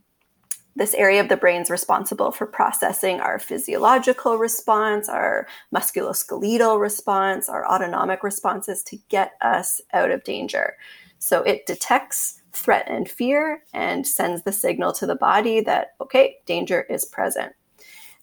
this 0.74 0.94
area 0.94 1.20
of 1.20 1.28
the 1.28 1.36
brain 1.36 1.62
is 1.62 1.70
responsible 1.70 2.32
for 2.32 2.46
processing 2.46 3.20
our 3.20 3.38
physiological 3.38 4.38
response, 4.38 5.08
our 5.08 5.46
musculoskeletal 5.74 6.80
response, 6.80 7.48
our 7.48 7.66
autonomic 7.66 8.22
responses 8.22 8.82
to 8.84 8.96
get 9.08 9.32
us 9.42 9.80
out 9.92 10.10
of 10.10 10.24
danger. 10.24 10.76
So 11.18 11.42
it 11.42 11.66
detects 11.66 12.40
threat 12.52 12.86
and 12.88 13.08
fear 13.08 13.62
and 13.72 14.06
sends 14.06 14.42
the 14.42 14.52
signal 14.52 14.92
to 14.94 15.06
the 15.06 15.14
body 15.14 15.60
that, 15.60 15.94
okay, 16.00 16.36
danger 16.46 16.82
is 16.82 17.04
present. 17.04 17.52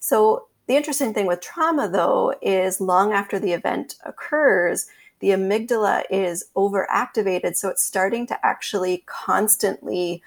So 0.00 0.46
the 0.66 0.76
interesting 0.76 1.14
thing 1.14 1.26
with 1.26 1.40
trauma, 1.40 1.88
though, 1.88 2.34
is 2.42 2.80
long 2.80 3.12
after 3.12 3.38
the 3.38 3.52
event 3.52 3.96
occurs, 4.04 4.86
the 5.20 5.30
amygdala 5.30 6.04
is 6.10 6.46
overactivated. 6.56 7.56
So 7.56 7.68
it's 7.68 7.82
starting 7.82 8.26
to 8.28 8.46
actually 8.46 9.04
constantly 9.06 10.22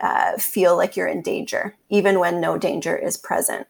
uh, 0.00 0.36
feel 0.38 0.76
like 0.76 0.96
you're 0.96 1.06
in 1.06 1.22
danger, 1.22 1.76
even 1.88 2.18
when 2.18 2.40
no 2.40 2.58
danger 2.58 2.96
is 2.96 3.16
present. 3.16 3.66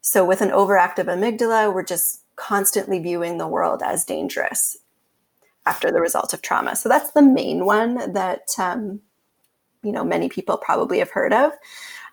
So, 0.00 0.24
with 0.24 0.40
an 0.40 0.50
overactive 0.50 1.06
amygdala, 1.06 1.72
we're 1.72 1.84
just 1.84 2.22
constantly 2.36 2.98
viewing 2.98 3.38
the 3.38 3.48
world 3.48 3.82
as 3.84 4.04
dangerous 4.04 4.78
after 5.66 5.92
the 5.92 6.00
result 6.00 6.32
of 6.32 6.42
trauma. 6.42 6.74
So, 6.74 6.88
that's 6.88 7.12
the 7.12 7.22
main 7.22 7.64
one 7.64 8.12
that 8.12 8.48
um, 8.58 9.00
you 9.82 9.92
know 9.92 10.04
many 10.04 10.28
people 10.28 10.56
probably 10.56 10.98
have 10.98 11.10
heard 11.10 11.32
of. 11.32 11.52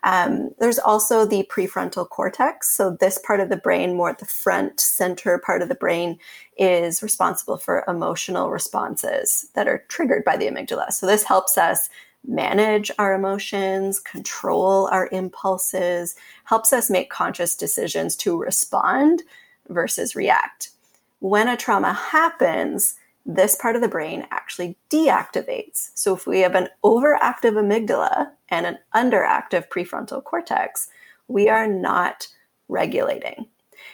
Um, 0.04 0.52
there's 0.60 0.80
also 0.80 1.26
the 1.26 1.48
prefrontal 1.52 2.08
cortex. 2.08 2.70
So, 2.70 2.96
this 3.00 3.18
part 3.18 3.40
of 3.40 3.50
the 3.50 3.58
brain, 3.58 3.96
more 3.96 4.10
at 4.10 4.20
the 4.20 4.26
front 4.26 4.80
center 4.80 5.38
part 5.40 5.62
of 5.62 5.70
the 5.70 5.76
brain, 5.76 6.20
is 6.58 7.02
responsible 7.02 7.58
for 7.58 7.84
emotional 7.88 8.50
responses 8.50 9.50
that 9.56 9.68
are 9.68 9.84
triggered 9.88 10.24
by 10.24 10.38
the 10.38 10.48
amygdala. 10.48 10.92
So, 10.92 11.06
this 11.06 11.24
helps 11.24 11.58
us 11.58 11.90
manage 12.27 12.91
our 13.00 13.13
emotions, 13.13 14.00
control 14.00 14.88
our 14.91 15.07
impulses, 15.12 16.15
helps 16.43 16.74
us 16.74 16.89
make 16.89 17.10
conscious 17.10 17.55
decisions 17.55 18.15
to 18.17 18.38
respond 18.38 19.24
versus 19.69 20.15
react. 20.15 20.72
When 21.19 21.48
a 21.48 21.57
trauma 21.57 21.93
happens, 21.93 22.96
this 23.25 23.55
part 23.55 23.75
of 23.75 23.81
the 23.81 23.88
brain 23.88 24.27
actually 24.31 24.77
deactivates. 24.89 25.89
So 25.96 26.13
if 26.15 26.27
we 26.27 26.39
have 26.41 26.55
an 26.55 26.69
overactive 26.84 27.53
amygdala 27.53 28.31
and 28.50 28.65
an 28.65 28.77
underactive 28.96 29.67
prefrontal 29.69 30.24
cortex, 30.24 30.89
we 31.27 31.50
are 31.50 31.67
not 31.67 32.27
regulating. 32.69 33.48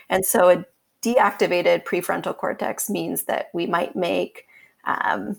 And 0.10 0.26
so 0.26 0.50
a 0.50 0.66
deactivated 1.02 1.84
prefrontal 1.84 2.38
cortex 2.38 2.90
means 2.90 3.24
that 3.24 3.50
we 3.54 3.66
might 3.66 3.96
make 3.96 4.46
um, 4.86 5.38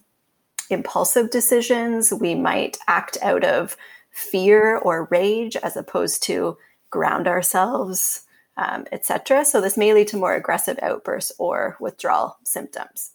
impulsive 0.71 1.31
decisions. 1.31 2.13
We 2.13 2.35
might 2.35 2.79
act 2.89 3.19
out 3.23 3.45
of 3.45 3.77
fear 4.11 4.77
or 4.77 5.09
rage 5.11 5.57
as 5.57 5.77
opposed 5.77 6.23
to 6.25 6.57
ground 6.91 7.27
ourselves, 7.27 8.23
um, 8.57 8.87
etc. 8.93 9.45
So 9.45 9.61
this 9.61 9.77
may 9.77 9.93
lead 9.93 10.09
to 10.09 10.17
more 10.17 10.35
aggressive 10.35 10.79
outbursts 10.81 11.33
or 11.39 11.77
withdrawal 11.81 12.39
symptoms. 12.45 13.11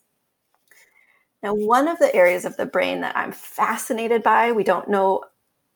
Now, 1.42 1.54
one 1.54 1.88
of 1.88 2.00
the 2.00 2.14
areas 2.14 2.44
of 2.44 2.58
the 2.58 2.66
brain 2.66 3.02
that 3.02 3.16
I'm 3.16 3.32
fascinated 3.32 4.24
by, 4.24 4.52
we 4.52 4.66
don't 4.66 4.90
know 4.90 5.24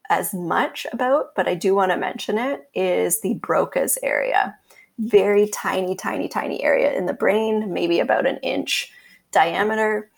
as 0.10 0.34
much 0.34 0.86
about, 0.92 1.34
but 1.36 1.48
I 1.48 1.56
do 1.56 1.74
want 1.74 1.92
to 1.92 1.98
mention 1.98 2.38
it, 2.38 2.70
is 2.74 3.22
the 3.22 3.36
Broca's 3.36 3.98
area. 4.04 4.58
Very 5.00 5.48
tiny, 5.48 5.96
tiny, 5.96 6.28
tiny 6.28 6.62
area 6.62 6.92
in 6.94 7.06
the 7.06 7.14
brain, 7.14 7.72
maybe 7.74 8.00
about 8.00 8.28
an 8.28 8.38
inch 8.38 8.92
diameter. 9.32 10.10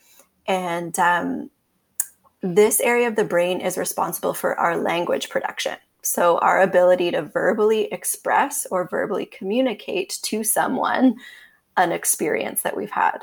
And 0.47 0.97
um, 0.99 1.49
this 2.41 2.79
area 2.79 3.07
of 3.07 3.15
the 3.15 3.23
brain 3.23 3.61
is 3.61 3.77
responsible 3.77 4.33
for 4.33 4.57
our 4.59 4.77
language 4.77 5.29
production. 5.29 5.77
So, 6.01 6.37
our 6.37 6.61
ability 6.61 7.09
to 7.11 7.23
verbally 7.23 7.91
express 7.91 8.67
or 8.69 8.87
verbally 8.87 9.25
communicate 9.25 10.19
to 10.23 10.43
someone 10.43 11.15
an 11.77 11.91
experience 11.91 12.61
that 12.61 12.77
we've 12.77 12.91
had. 12.91 13.19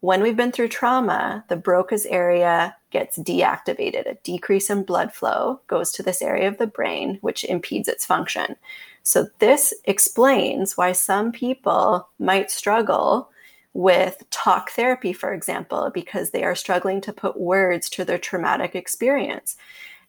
When 0.00 0.22
we've 0.22 0.36
been 0.36 0.50
through 0.50 0.68
trauma, 0.68 1.44
the 1.48 1.56
Broca's 1.56 2.06
area 2.06 2.74
gets 2.90 3.18
deactivated. 3.18 4.10
A 4.10 4.18
decrease 4.22 4.70
in 4.70 4.82
blood 4.82 5.12
flow 5.12 5.60
goes 5.66 5.92
to 5.92 6.02
this 6.02 6.22
area 6.22 6.48
of 6.48 6.56
the 6.56 6.66
brain, 6.66 7.18
which 7.20 7.44
impedes 7.44 7.86
its 7.86 8.06
function. 8.06 8.56
So, 9.02 9.28
this 9.38 9.74
explains 9.84 10.78
why 10.78 10.92
some 10.92 11.32
people 11.32 12.08
might 12.18 12.50
struggle 12.50 13.28
with 13.72 14.22
talk 14.30 14.70
therapy, 14.70 15.12
for 15.12 15.32
example, 15.32 15.90
because 15.92 16.30
they 16.30 16.42
are 16.42 16.54
struggling 16.54 17.00
to 17.02 17.12
put 17.12 17.38
words 17.38 17.88
to 17.90 18.04
their 18.04 18.18
traumatic 18.18 18.74
experience. 18.74 19.56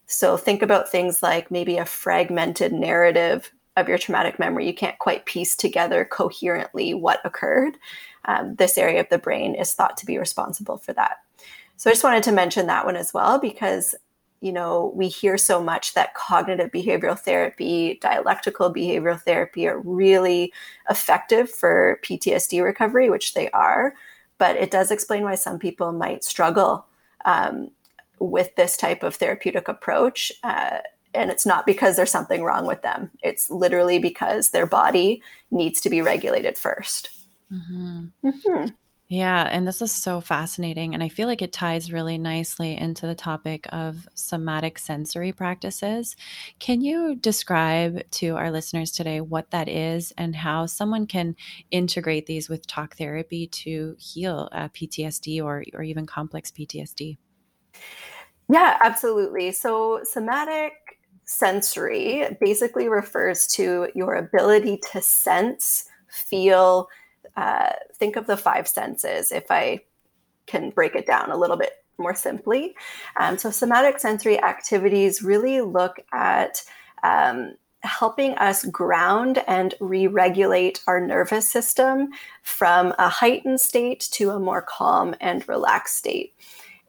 So 0.07 0.35
think 0.35 0.61
about 0.61 0.89
things 0.89 1.23
like 1.23 1.51
maybe 1.51 1.77
a 1.77 1.85
fragmented 1.85 2.73
narrative 2.73 3.51
of 3.77 3.87
your 3.87 3.97
traumatic 3.97 4.39
memory, 4.39 4.67
you 4.67 4.73
can't 4.73 4.99
quite 4.99 5.25
piece 5.25 5.55
together 5.55 6.03
coherently 6.03 6.93
what 6.93 7.21
occurred. 7.23 7.77
Um, 8.25 8.55
this 8.55 8.77
area 8.77 8.99
of 8.99 9.09
the 9.09 9.17
brain 9.17 9.55
is 9.55 9.73
thought 9.73 9.97
to 9.97 10.05
be 10.05 10.17
responsible 10.17 10.77
for 10.77 10.93
that. 10.93 11.17
So 11.77 11.89
I 11.89 11.93
just 11.93 12.03
wanted 12.03 12.23
to 12.23 12.31
mention 12.31 12.67
that 12.67 12.85
one 12.85 12.95
as 12.95 13.13
well 13.13 13.39
because 13.39 13.95
you 14.41 14.51
know 14.51 14.91
we 14.95 15.07
hear 15.07 15.37
so 15.37 15.63
much 15.63 15.93
that 15.93 16.13
cognitive 16.15 16.71
behavioral 16.71 17.17
therapy, 17.17 17.99
dialectical 18.01 18.73
behavioral 18.73 19.21
therapy 19.21 19.67
are 19.67 19.79
really 19.79 20.51
effective 20.89 21.49
for 21.49 21.99
PTSD 22.03 22.63
recovery, 22.63 23.09
which 23.09 23.33
they 23.33 23.49
are. 23.51 23.93
But 24.37 24.55
it 24.57 24.71
does 24.71 24.89
explain 24.91 25.23
why 25.23 25.35
some 25.35 25.59
people 25.59 25.91
might 25.91 26.23
struggle 26.23 26.87
um, 27.25 27.69
with 28.19 28.55
this 28.55 28.75
type 28.75 29.03
of 29.03 29.15
therapeutic 29.15 29.67
approach. 29.67 30.31
Uh, 30.43 30.79
and 31.13 31.29
it's 31.29 31.45
not 31.45 31.65
because 31.65 31.95
there's 31.95 32.11
something 32.11 32.43
wrong 32.43 32.65
with 32.65 32.81
them. 32.81 33.11
It's 33.21 33.51
literally 33.51 33.99
because 33.99 34.49
their 34.49 34.65
body 34.65 35.21
needs 35.51 35.81
to 35.81 35.89
be 35.89 36.01
regulated 36.01 36.55
1st 36.55 37.09
mm-hmm. 37.51 38.05
mm-hmm. 38.27 38.65
Yeah, 39.11 39.49
and 39.51 39.67
this 39.67 39.81
is 39.81 39.91
so 39.91 40.21
fascinating. 40.21 40.93
And 40.93 41.03
I 41.03 41.09
feel 41.09 41.27
like 41.27 41.41
it 41.41 41.51
ties 41.51 41.91
really 41.91 42.17
nicely 42.17 42.77
into 42.77 43.05
the 43.05 43.13
topic 43.13 43.67
of 43.73 44.07
somatic 44.13 44.79
sensory 44.79 45.33
practices. 45.33 46.15
Can 46.59 46.79
you 46.79 47.15
describe 47.17 48.09
to 48.11 48.37
our 48.37 48.49
listeners 48.49 48.89
today 48.89 49.19
what 49.19 49.51
that 49.51 49.67
is 49.67 50.13
and 50.17 50.33
how 50.33 50.65
someone 50.65 51.07
can 51.07 51.35
integrate 51.71 52.25
these 52.25 52.47
with 52.47 52.65
talk 52.67 52.95
therapy 52.95 53.47
to 53.47 53.97
heal 53.99 54.47
uh, 54.53 54.69
PTSD 54.69 55.43
or, 55.43 55.65
or 55.73 55.83
even 55.83 56.05
complex 56.05 56.49
PTSD? 56.49 57.17
Yeah, 58.47 58.77
absolutely. 58.81 59.51
So, 59.51 59.99
somatic 60.05 60.71
sensory 61.25 62.37
basically 62.39 62.87
refers 62.87 63.45
to 63.47 63.89
your 63.93 64.15
ability 64.15 64.79
to 64.93 65.01
sense, 65.01 65.83
feel, 66.07 66.87
uh, 67.35 67.73
think 67.95 68.15
of 68.15 68.27
the 68.27 68.37
five 68.37 68.67
senses 68.67 69.31
if 69.31 69.49
I 69.49 69.81
can 70.47 70.69
break 70.69 70.95
it 70.95 71.05
down 71.05 71.31
a 71.31 71.37
little 71.37 71.57
bit 71.57 71.73
more 71.97 72.15
simply. 72.15 72.75
Um, 73.19 73.37
so, 73.37 73.51
somatic 73.51 73.99
sensory 73.99 74.41
activities 74.41 75.21
really 75.21 75.61
look 75.61 75.99
at 76.11 76.63
um, 77.03 77.55
helping 77.83 78.33
us 78.35 78.65
ground 78.65 79.43
and 79.47 79.73
re 79.79 80.07
regulate 80.07 80.81
our 80.87 80.99
nervous 80.99 81.49
system 81.49 82.09
from 82.43 82.93
a 82.99 83.09
heightened 83.09 83.61
state 83.61 84.07
to 84.11 84.31
a 84.31 84.39
more 84.39 84.61
calm 84.61 85.15
and 85.19 85.47
relaxed 85.47 85.97
state. 85.97 86.33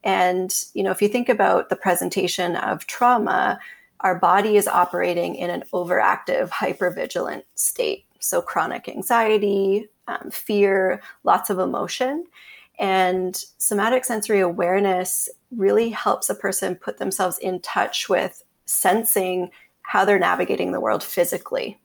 And, 0.04 0.52
you 0.74 0.82
know, 0.82 0.90
if 0.90 1.00
you 1.00 1.08
think 1.08 1.28
about 1.28 1.68
the 1.68 1.76
presentation 1.76 2.56
of 2.56 2.86
trauma, 2.86 3.60
our 4.00 4.18
body 4.18 4.56
is 4.56 4.66
operating 4.66 5.36
in 5.36 5.48
an 5.48 5.62
overactive, 5.72 6.50
hypervigilant 6.50 7.44
state. 7.54 8.04
So, 8.22 8.40
chronic 8.40 8.88
anxiety, 8.88 9.88
um, 10.08 10.30
fear, 10.30 11.02
lots 11.24 11.50
of 11.50 11.58
emotion. 11.58 12.24
And 12.78 13.36
somatic 13.58 14.04
sensory 14.04 14.40
awareness 14.40 15.28
really 15.54 15.90
helps 15.90 16.30
a 16.30 16.34
person 16.34 16.74
put 16.74 16.98
themselves 16.98 17.38
in 17.38 17.60
touch 17.60 18.08
with 18.08 18.42
sensing 18.64 19.50
how 19.82 20.04
they're 20.04 20.18
navigating 20.18 20.72
the 20.72 20.80
world 20.80 21.02
physically. 21.02 21.78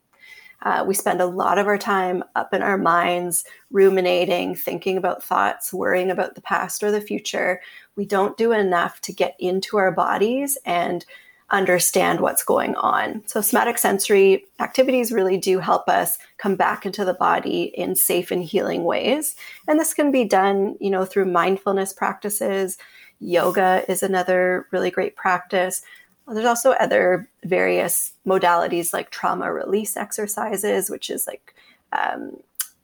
Uh, 0.63 0.83
we 0.87 0.93
spend 0.93 1.21
a 1.21 1.25
lot 1.25 1.59
of 1.59 1.67
our 1.67 1.77
time 1.77 2.23
up 2.35 2.53
in 2.53 2.63
our 2.63 2.77
minds, 2.77 3.43
ruminating, 3.69 4.55
thinking 4.55 4.97
about 4.97 5.23
thoughts, 5.23 5.71
worrying 5.71 6.09
about 6.09 6.35
the 6.35 6.41
past 6.41 6.81
or 6.81 6.91
the 6.91 7.01
future. 7.01 7.61
We 7.95 8.05
don't 8.05 8.37
do 8.37 8.51
enough 8.53 8.99
to 9.01 9.13
get 9.13 9.35
into 9.39 9.77
our 9.77 9.91
bodies 9.91 10.57
and 10.65 11.05
understand 11.49 12.19
what's 12.19 12.43
going 12.43 12.75
on. 12.75 13.23
So, 13.25 13.41
somatic 13.41 13.77
sensory 13.77 14.45
activities 14.59 15.11
really 15.11 15.37
do 15.37 15.59
help 15.59 15.87
us 15.87 16.17
come 16.37 16.55
back 16.55 16.85
into 16.85 17.05
the 17.05 17.13
body 17.13 17.63
in 17.63 17.95
safe 17.95 18.31
and 18.31 18.43
healing 18.43 18.83
ways. 18.83 19.35
And 19.67 19.79
this 19.79 19.93
can 19.93 20.11
be 20.11 20.25
done, 20.25 20.75
you 20.79 20.89
know, 20.89 21.05
through 21.05 21.25
mindfulness 21.25 21.93
practices. 21.93 22.77
Yoga 23.19 23.83
is 23.87 24.03
another 24.03 24.67
really 24.71 24.91
great 24.91 25.15
practice. 25.15 25.81
There's 26.27 26.45
also 26.45 26.71
other 26.71 27.29
various 27.45 28.11
modalities 28.25 28.91
like 28.91 29.09
trauma 29.09 29.51
release 29.51 29.95
exercises, 29.95 30.89
which 30.89 31.09
is 31.09 31.25
like 31.25 31.55
um, 31.93 32.37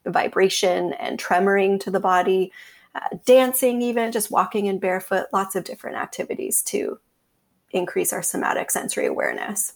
vibration 0.06 0.94
and 0.94 1.20
tremoring 1.20 1.80
to 1.82 1.92
the 1.92 2.00
body, 2.00 2.54
uh, 2.96 3.18
dancing, 3.26 3.82
even 3.82 4.14
just 4.14 4.32
walking 4.32 4.68
in 4.68 4.80
barefoot, 4.80 5.28
lots 5.34 5.56
of 5.56 5.66
different 5.66 5.98
activities 5.98 6.62
to 6.62 7.00
increase 7.74 8.14
our 8.14 8.22
somatic 8.22 8.72
sensory 8.72 9.08
awareness. 9.08 9.74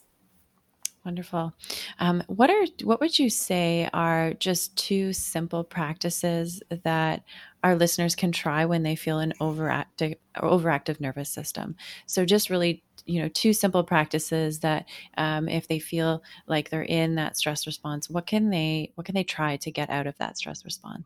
Wonderful. 1.07 1.53
Um, 1.99 2.21
what 2.27 2.49
are 2.49 2.65
what 2.83 2.99
would 2.99 3.17
you 3.17 3.29
say 3.29 3.89
are 3.93 4.33
just 4.33 4.75
two 4.75 5.13
simple 5.13 5.63
practices 5.63 6.61
that 6.83 7.23
our 7.63 7.77
listeners 7.77 8.13
can 8.13 8.33
try 8.33 8.65
when 8.65 8.83
they 8.83 8.97
feel 8.97 9.19
an 9.19 9.31
overactive 9.39 10.17
overactive 10.35 10.99
nervous 10.99 11.29
system? 11.29 11.77
So 12.07 12.25
just 12.25 12.49
really, 12.49 12.83
you 13.05 13.21
know, 13.21 13.29
two 13.29 13.53
simple 13.53 13.85
practices 13.85 14.59
that 14.59 14.85
um, 15.17 15.47
if 15.47 15.69
they 15.69 15.79
feel 15.79 16.21
like 16.45 16.69
they're 16.69 16.83
in 16.83 17.15
that 17.15 17.37
stress 17.37 17.65
response, 17.65 18.09
what 18.09 18.27
can 18.27 18.49
they 18.49 18.91
what 18.95 19.05
can 19.05 19.15
they 19.15 19.23
try 19.23 19.55
to 19.55 19.71
get 19.71 19.89
out 19.89 20.07
of 20.07 20.17
that 20.17 20.37
stress 20.37 20.65
response? 20.65 21.05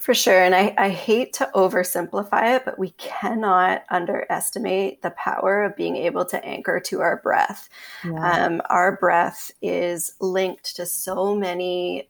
For 0.00 0.14
sure. 0.14 0.42
And 0.42 0.54
I, 0.54 0.74
I 0.78 0.88
hate 0.88 1.34
to 1.34 1.50
oversimplify 1.54 2.56
it, 2.56 2.64
but 2.64 2.78
we 2.78 2.92
cannot 2.92 3.82
underestimate 3.90 5.02
the 5.02 5.10
power 5.10 5.62
of 5.62 5.76
being 5.76 5.96
able 5.96 6.24
to 6.24 6.42
anchor 6.42 6.80
to 6.86 7.02
our 7.02 7.20
breath. 7.20 7.68
Yeah. 8.02 8.46
Um, 8.46 8.62
our 8.70 8.96
breath 8.96 9.50
is 9.60 10.14
linked 10.18 10.74
to 10.76 10.86
so 10.86 11.36
many 11.36 12.08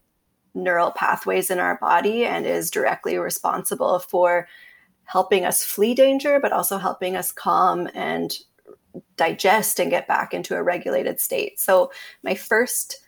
neural 0.54 0.92
pathways 0.92 1.50
in 1.50 1.58
our 1.58 1.78
body 1.78 2.24
and 2.24 2.46
is 2.46 2.70
directly 2.70 3.18
responsible 3.18 3.98
for 3.98 4.46
helping 5.02 5.44
us 5.44 5.64
flee 5.64 5.94
danger, 5.94 6.38
but 6.38 6.52
also 6.52 6.78
helping 6.78 7.16
us 7.16 7.32
calm 7.32 7.88
and 7.92 8.36
digest 9.16 9.80
and 9.80 9.90
get 9.90 10.06
back 10.06 10.32
into 10.32 10.54
a 10.54 10.62
regulated 10.62 11.18
state. 11.18 11.58
So, 11.58 11.90
my 12.22 12.36
first 12.36 13.00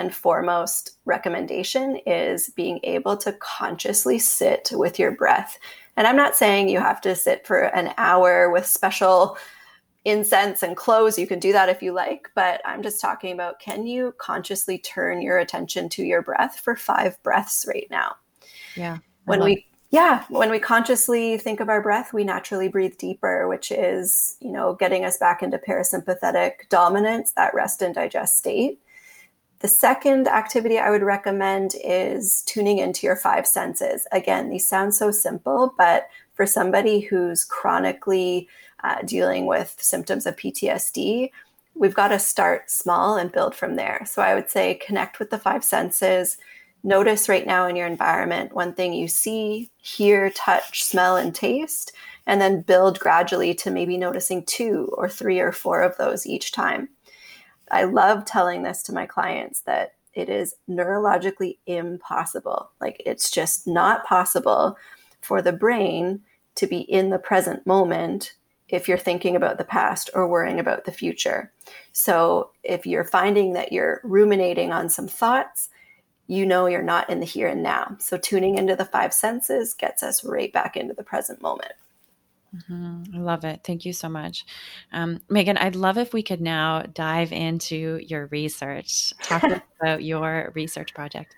and 0.00 0.14
foremost 0.14 0.96
recommendation 1.04 1.96
is 2.06 2.50
being 2.56 2.80
able 2.82 3.16
to 3.18 3.32
consciously 3.34 4.18
sit 4.18 4.70
with 4.72 4.98
your 4.98 5.12
breath. 5.12 5.58
And 5.96 6.06
I'm 6.06 6.16
not 6.16 6.34
saying 6.34 6.68
you 6.68 6.80
have 6.80 7.00
to 7.02 7.14
sit 7.14 7.46
for 7.46 7.64
an 7.64 7.92
hour 7.98 8.50
with 8.50 8.66
special 8.66 9.36
incense 10.06 10.62
and 10.62 10.76
clothes. 10.76 11.18
You 11.18 11.26
can 11.26 11.38
do 11.38 11.52
that 11.52 11.68
if 11.68 11.82
you 11.82 11.92
like, 11.92 12.28
but 12.34 12.62
I'm 12.64 12.82
just 12.82 13.00
talking 13.00 13.32
about 13.32 13.60
can 13.60 13.86
you 13.86 14.14
consciously 14.18 14.78
turn 14.78 15.20
your 15.20 15.38
attention 15.38 15.90
to 15.90 16.02
your 16.02 16.22
breath 16.22 16.58
for 16.60 16.74
five 16.74 17.22
breaths 17.22 17.66
right 17.68 17.86
now? 17.90 18.16
Yeah. 18.74 18.98
When 19.26 19.44
we 19.44 19.66
yeah, 19.90 20.24
when 20.28 20.50
we 20.50 20.60
consciously 20.60 21.36
think 21.36 21.58
of 21.58 21.68
our 21.68 21.82
breath, 21.82 22.12
we 22.12 22.22
naturally 22.22 22.68
breathe 22.68 22.96
deeper, 22.96 23.48
which 23.48 23.72
is, 23.72 24.36
you 24.40 24.52
know, 24.52 24.74
getting 24.74 25.04
us 25.04 25.18
back 25.18 25.42
into 25.42 25.58
parasympathetic 25.58 26.68
dominance, 26.68 27.32
that 27.32 27.52
rest 27.54 27.82
and 27.82 27.94
digest 27.94 28.38
state. 28.38 28.80
The 29.60 29.68
second 29.68 30.26
activity 30.26 30.78
I 30.78 30.90
would 30.90 31.02
recommend 31.02 31.74
is 31.84 32.42
tuning 32.46 32.78
into 32.78 33.06
your 33.06 33.16
five 33.16 33.46
senses. 33.46 34.06
Again, 34.10 34.48
these 34.48 34.66
sound 34.66 34.94
so 34.94 35.10
simple, 35.10 35.74
but 35.76 36.08
for 36.32 36.46
somebody 36.46 37.00
who's 37.00 37.44
chronically 37.44 38.48
uh, 38.82 39.02
dealing 39.02 39.44
with 39.44 39.76
symptoms 39.78 40.24
of 40.24 40.36
PTSD, 40.36 41.30
we've 41.74 41.94
got 41.94 42.08
to 42.08 42.18
start 42.18 42.70
small 42.70 43.18
and 43.18 43.30
build 43.30 43.54
from 43.54 43.76
there. 43.76 44.02
So 44.06 44.22
I 44.22 44.34
would 44.34 44.48
say 44.48 44.74
connect 44.74 45.18
with 45.18 45.28
the 45.28 45.38
five 45.38 45.62
senses. 45.62 46.38
Notice 46.82 47.28
right 47.28 47.46
now 47.46 47.66
in 47.66 47.76
your 47.76 47.86
environment 47.86 48.54
one 48.54 48.72
thing 48.72 48.94
you 48.94 49.08
see, 49.08 49.70
hear, 49.76 50.30
touch, 50.30 50.84
smell, 50.84 51.18
and 51.18 51.34
taste, 51.34 51.92
and 52.26 52.40
then 52.40 52.62
build 52.62 52.98
gradually 52.98 53.52
to 53.56 53.70
maybe 53.70 53.98
noticing 53.98 54.42
two 54.46 54.90
or 54.96 55.06
three 55.06 55.38
or 55.38 55.52
four 55.52 55.82
of 55.82 55.98
those 55.98 56.26
each 56.26 56.52
time. 56.52 56.88
I 57.70 57.84
love 57.84 58.24
telling 58.24 58.62
this 58.62 58.82
to 58.84 58.94
my 58.94 59.06
clients 59.06 59.60
that 59.62 59.94
it 60.14 60.28
is 60.28 60.54
neurologically 60.68 61.58
impossible. 61.66 62.70
Like 62.80 63.02
it's 63.04 63.30
just 63.30 63.66
not 63.66 64.04
possible 64.04 64.76
for 65.20 65.40
the 65.40 65.52
brain 65.52 66.20
to 66.56 66.66
be 66.66 66.80
in 66.80 67.10
the 67.10 67.18
present 67.18 67.66
moment 67.66 68.34
if 68.68 68.88
you're 68.88 68.98
thinking 68.98 69.36
about 69.36 69.58
the 69.58 69.64
past 69.64 70.10
or 70.14 70.28
worrying 70.28 70.60
about 70.60 70.84
the 70.84 70.92
future. 70.92 71.52
So 71.92 72.50
if 72.62 72.86
you're 72.86 73.04
finding 73.04 73.52
that 73.54 73.72
you're 73.72 74.00
ruminating 74.04 74.72
on 74.72 74.88
some 74.88 75.08
thoughts, 75.08 75.68
you 76.26 76.46
know 76.46 76.66
you're 76.66 76.82
not 76.82 77.10
in 77.10 77.18
the 77.18 77.26
here 77.26 77.48
and 77.48 77.62
now. 77.62 77.96
So 77.98 78.16
tuning 78.16 78.56
into 78.56 78.76
the 78.76 78.84
five 78.84 79.12
senses 79.12 79.74
gets 79.74 80.02
us 80.02 80.24
right 80.24 80.52
back 80.52 80.76
into 80.76 80.94
the 80.94 81.02
present 81.02 81.42
moment. 81.42 81.72
Mm-hmm. 82.56 83.16
I 83.16 83.18
love 83.18 83.44
it. 83.44 83.60
Thank 83.64 83.84
you 83.84 83.92
so 83.92 84.08
much. 84.08 84.44
Um, 84.92 85.20
Megan, 85.28 85.56
I'd 85.56 85.76
love 85.76 85.98
if 85.98 86.12
we 86.12 86.22
could 86.22 86.40
now 86.40 86.82
dive 86.82 87.32
into 87.32 88.00
your 88.02 88.26
research. 88.26 89.12
Talk 89.22 89.44
about 89.80 90.02
your 90.02 90.52
research 90.54 90.94
project. 90.94 91.34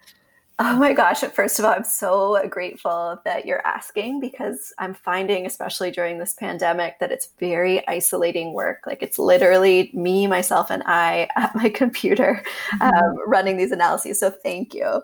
Oh 0.59 0.77
my 0.77 0.92
gosh. 0.92 1.20
First 1.20 1.59
of 1.59 1.64
all, 1.64 1.72
I'm 1.72 1.83
so 1.83 2.46
grateful 2.48 3.18
that 3.25 3.46
you're 3.46 3.66
asking 3.66 4.20
because 4.20 4.72
I'm 4.79 4.94
finding, 4.94 5.44
especially 5.44 5.90
during 5.90 6.18
this 6.18 6.35
pandemic, 6.35 6.98
that 7.01 7.11
it's 7.11 7.31
very 7.40 7.87
isolating 7.88 8.53
work. 8.53 8.83
Like 8.87 9.03
it's 9.03 9.18
literally 9.18 9.90
me, 9.94 10.27
myself, 10.27 10.70
and 10.70 10.83
I 10.87 11.29
at 11.37 11.55
my 11.57 11.68
computer 11.68 12.44
mm-hmm. 12.75 12.83
um, 12.83 13.16
running 13.27 13.57
these 13.57 13.72
analyses. 13.72 14.20
So 14.20 14.31
thank 14.31 14.75
you. 14.75 15.03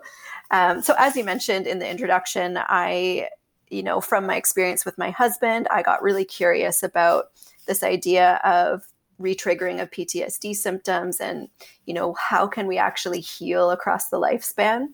Um, 0.51 0.81
so, 0.81 0.95
as 0.97 1.15
you 1.15 1.23
mentioned 1.23 1.67
in 1.67 1.79
the 1.79 1.89
introduction, 1.89 2.57
I, 2.57 3.27
you 3.69 3.83
know, 3.83 4.01
from 4.01 4.25
my 4.25 4.35
experience 4.35 4.85
with 4.85 4.97
my 4.97 5.11
husband, 5.11 5.67
I 5.69 5.81
got 5.81 6.03
really 6.03 6.25
curious 6.25 6.83
about 6.83 7.31
this 7.67 7.83
idea 7.83 8.41
of 8.43 8.83
retriggering 9.19 9.81
of 9.81 9.91
PTSD 9.91 10.55
symptoms 10.55 11.19
and, 11.19 11.49
you 11.85 11.93
know, 11.93 12.13
how 12.13 12.47
can 12.47 12.67
we 12.67 12.77
actually 12.77 13.19
heal 13.19 13.71
across 13.71 14.09
the 14.09 14.19
lifespan? 14.19 14.87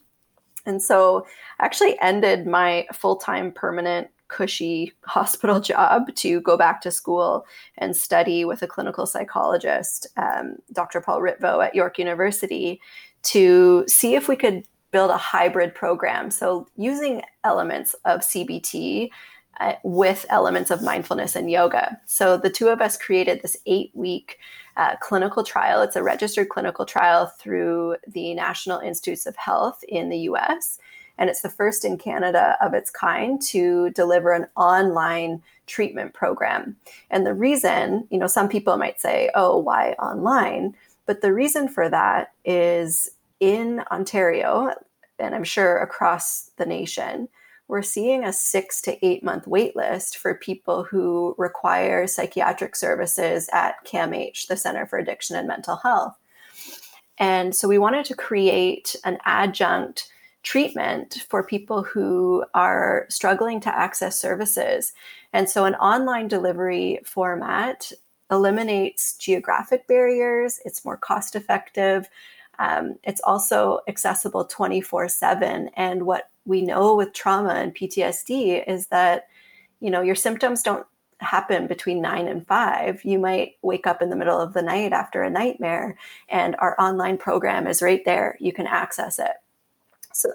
And 0.65 0.81
so 0.81 1.25
I 1.59 1.65
actually 1.65 1.97
ended 2.01 2.47
my 2.47 2.87
full 2.91 3.17
time 3.17 3.51
permanent 3.51 4.09
cushy 4.27 4.91
hospital 5.03 5.59
job 5.59 6.13
to 6.15 6.41
go 6.41 6.57
back 6.57 6.81
to 6.81 6.91
school 6.91 7.45
and 7.77 7.95
study 7.95 8.45
with 8.45 8.61
a 8.61 8.67
clinical 8.67 9.05
psychologist, 9.05 10.07
um, 10.17 10.57
Dr. 10.73 11.01
Paul 11.01 11.21
Ritvo 11.21 11.63
at 11.65 11.75
York 11.75 11.99
University, 11.99 12.81
to 13.23 13.85
see 13.87 14.15
if 14.15 14.27
we 14.27 14.35
could 14.35 14.63
build 14.95 15.11
a 15.11 15.17
hybrid 15.17 15.75
program. 15.75 16.31
So, 16.31 16.69
using 16.77 17.21
elements 17.43 17.95
of 18.05 18.21
CBT 18.21 19.09
uh, 19.59 19.73
with 19.83 20.25
elements 20.29 20.71
of 20.71 20.81
mindfulness 20.81 21.35
and 21.35 21.51
yoga. 21.51 21.99
So, 22.05 22.37
the 22.37 22.49
two 22.49 22.69
of 22.69 22.79
us 22.79 22.97
created 22.97 23.41
this 23.41 23.57
eight 23.65 23.91
week 23.93 24.37
uh, 24.77 24.95
clinical 25.01 25.43
trial. 25.43 25.81
It's 25.81 25.97
a 25.97 26.01
registered 26.01 26.47
clinical 26.47 26.85
trial 26.85 27.25
through 27.25 27.97
the 28.07 28.33
National 28.35 28.79
Institutes 28.79 29.25
of 29.25 29.35
Health 29.35 29.83
in 29.89 30.07
the 30.07 30.19
US. 30.29 30.79
And 31.17 31.29
it's 31.29 31.41
the 31.41 31.49
first 31.49 31.83
in 31.83 31.97
Canada 31.97 32.55
of 32.61 32.73
its 32.73 32.89
kind 32.89 33.41
to 33.49 33.89
deliver 33.89 34.31
an 34.31 34.47
online 34.55 35.41
treatment 35.67 36.13
program. 36.13 36.77
And 37.11 37.25
the 37.25 37.33
reason, 37.33 38.07
you 38.11 38.17
know, 38.17 38.27
some 38.27 38.47
people 38.47 38.77
might 38.77 39.01
say, 39.01 39.29
oh, 39.35 39.57
why 39.57 39.91
online? 39.99 40.73
But 41.05 41.19
the 41.21 41.33
reason 41.33 41.67
for 41.67 41.89
that 41.89 42.31
is 42.45 43.09
in 43.39 43.81
Ontario, 43.91 44.71
and 45.19 45.35
I'm 45.35 45.43
sure 45.43 45.77
across 45.77 46.51
the 46.57 46.65
nation, 46.65 47.29
we're 47.67 47.81
seeing 47.81 48.23
a 48.23 48.33
six 48.33 48.81
to 48.83 49.05
eight 49.05 49.23
month 49.23 49.47
wait 49.47 49.75
list 49.75 50.17
for 50.17 50.35
people 50.35 50.83
who 50.83 51.33
require 51.37 52.05
psychiatric 52.05 52.75
services 52.75 53.49
at 53.51 53.83
CAMH, 53.85 54.47
the 54.47 54.57
Center 54.57 54.85
for 54.85 54.99
Addiction 54.99 55.35
and 55.35 55.47
Mental 55.47 55.77
Health. 55.77 56.15
And 57.17 57.55
so 57.55 57.67
we 57.67 57.77
wanted 57.77 58.05
to 58.05 58.15
create 58.15 58.95
an 59.03 59.17
adjunct 59.25 60.11
treatment 60.43 61.25
for 61.29 61.43
people 61.43 61.81
who 61.81 62.45
are 62.53 63.07
struggling 63.09 63.59
to 63.61 63.75
access 63.75 64.19
services. 64.19 64.93
And 65.33 65.49
so 65.49 65.65
an 65.65 65.75
online 65.75 66.27
delivery 66.27 66.99
format 67.03 67.91
eliminates 68.29 69.17
geographic 69.17 69.87
barriers, 69.87 70.59
it's 70.65 70.85
more 70.85 70.97
cost 70.97 71.35
effective. 71.35 72.07
Um, 72.59 72.95
it's 73.03 73.21
also 73.23 73.79
accessible 73.87 74.45
24 74.45 75.09
7. 75.09 75.69
And 75.75 76.05
what 76.05 76.29
we 76.45 76.61
know 76.61 76.95
with 76.95 77.13
trauma 77.13 77.53
and 77.53 77.75
PTSD 77.75 78.67
is 78.67 78.87
that, 78.87 79.27
you 79.79 79.89
know, 79.89 80.01
your 80.01 80.15
symptoms 80.15 80.61
don't 80.61 80.85
happen 81.19 81.67
between 81.67 82.01
nine 82.01 82.27
and 82.27 82.45
five. 82.47 83.03
You 83.03 83.19
might 83.19 83.53
wake 83.61 83.87
up 83.87 84.01
in 84.01 84.09
the 84.09 84.15
middle 84.15 84.39
of 84.39 84.53
the 84.53 84.61
night 84.61 84.93
after 84.93 85.23
a 85.23 85.29
nightmare, 85.29 85.97
and 86.29 86.55
our 86.59 86.75
online 86.79 87.17
program 87.17 87.67
is 87.67 87.81
right 87.81 88.03
there. 88.05 88.37
You 88.39 88.53
can 88.53 88.67
access 88.67 89.19
it. 89.19 89.31
So, 90.13 90.29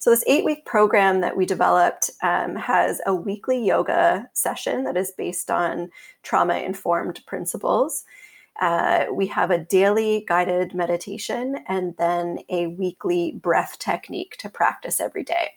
so 0.00 0.10
this 0.10 0.24
eight 0.26 0.44
week 0.44 0.64
program 0.66 1.20
that 1.20 1.36
we 1.36 1.46
developed 1.46 2.10
um, 2.22 2.56
has 2.56 3.00
a 3.06 3.14
weekly 3.14 3.64
yoga 3.64 4.28
session 4.32 4.82
that 4.84 4.96
is 4.96 5.12
based 5.12 5.50
on 5.50 5.90
trauma 6.22 6.56
informed 6.56 7.24
principles. 7.26 8.04
Uh, 8.60 9.06
we 9.12 9.26
have 9.26 9.50
a 9.50 9.64
daily 9.64 10.24
guided 10.28 10.74
meditation 10.74 11.56
and 11.66 11.96
then 11.96 12.38
a 12.50 12.66
weekly 12.66 13.32
breath 13.42 13.78
technique 13.78 14.36
to 14.38 14.50
practice 14.50 15.00
every 15.00 15.24
day. 15.24 15.50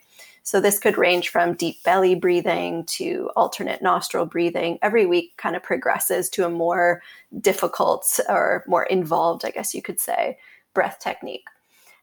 So 0.43 0.59
this 0.59 0.79
could 0.79 0.97
range 0.97 1.29
from 1.29 1.53
deep 1.53 1.83
belly 1.83 2.15
breathing 2.15 2.85
to 2.85 3.29
alternate 3.35 3.81
nostril 3.81 4.25
breathing. 4.25 4.77
Every 4.81 5.05
week 5.05 5.35
kind 5.37 5.55
of 5.55 5.63
progresses 5.63 6.29
to 6.31 6.45
a 6.45 6.49
more 6.49 7.01
difficult 7.39 8.19
or 8.27 8.63
more 8.67 8.83
involved, 8.83 9.45
I 9.45 9.51
guess 9.51 9.73
you 9.73 9.81
could 9.81 9.99
say, 9.99 10.37
breath 10.73 10.99
technique. 10.99 11.45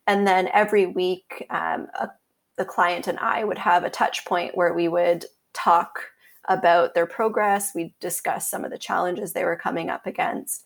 And 0.06 0.26
then 0.26 0.48
every 0.54 0.86
week, 0.86 1.46
um, 1.50 1.88
a, 1.98 2.08
the 2.56 2.64
client 2.64 3.06
and 3.06 3.18
I 3.18 3.44
would 3.44 3.58
have 3.58 3.84
a 3.84 3.90
touch 3.90 4.24
point 4.24 4.56
where 4.56 4.72
we 4.72 4.88
would 4.88 5.26
talk 5.52 6.00
about 6.48 6.94
their 6.94 7.06
progress. 7.06 7.74
We'd 7.74 7.94
discuss 8.00 8.50
some 8.50 8.64
of 8.64 8.70
the 8.70 8.78
challenges 8.78 9.32
they 9.32 9.44
were 9.44 9.56
coming 9.56 9.90
up 9.90 10.06
against. 10.06 10.64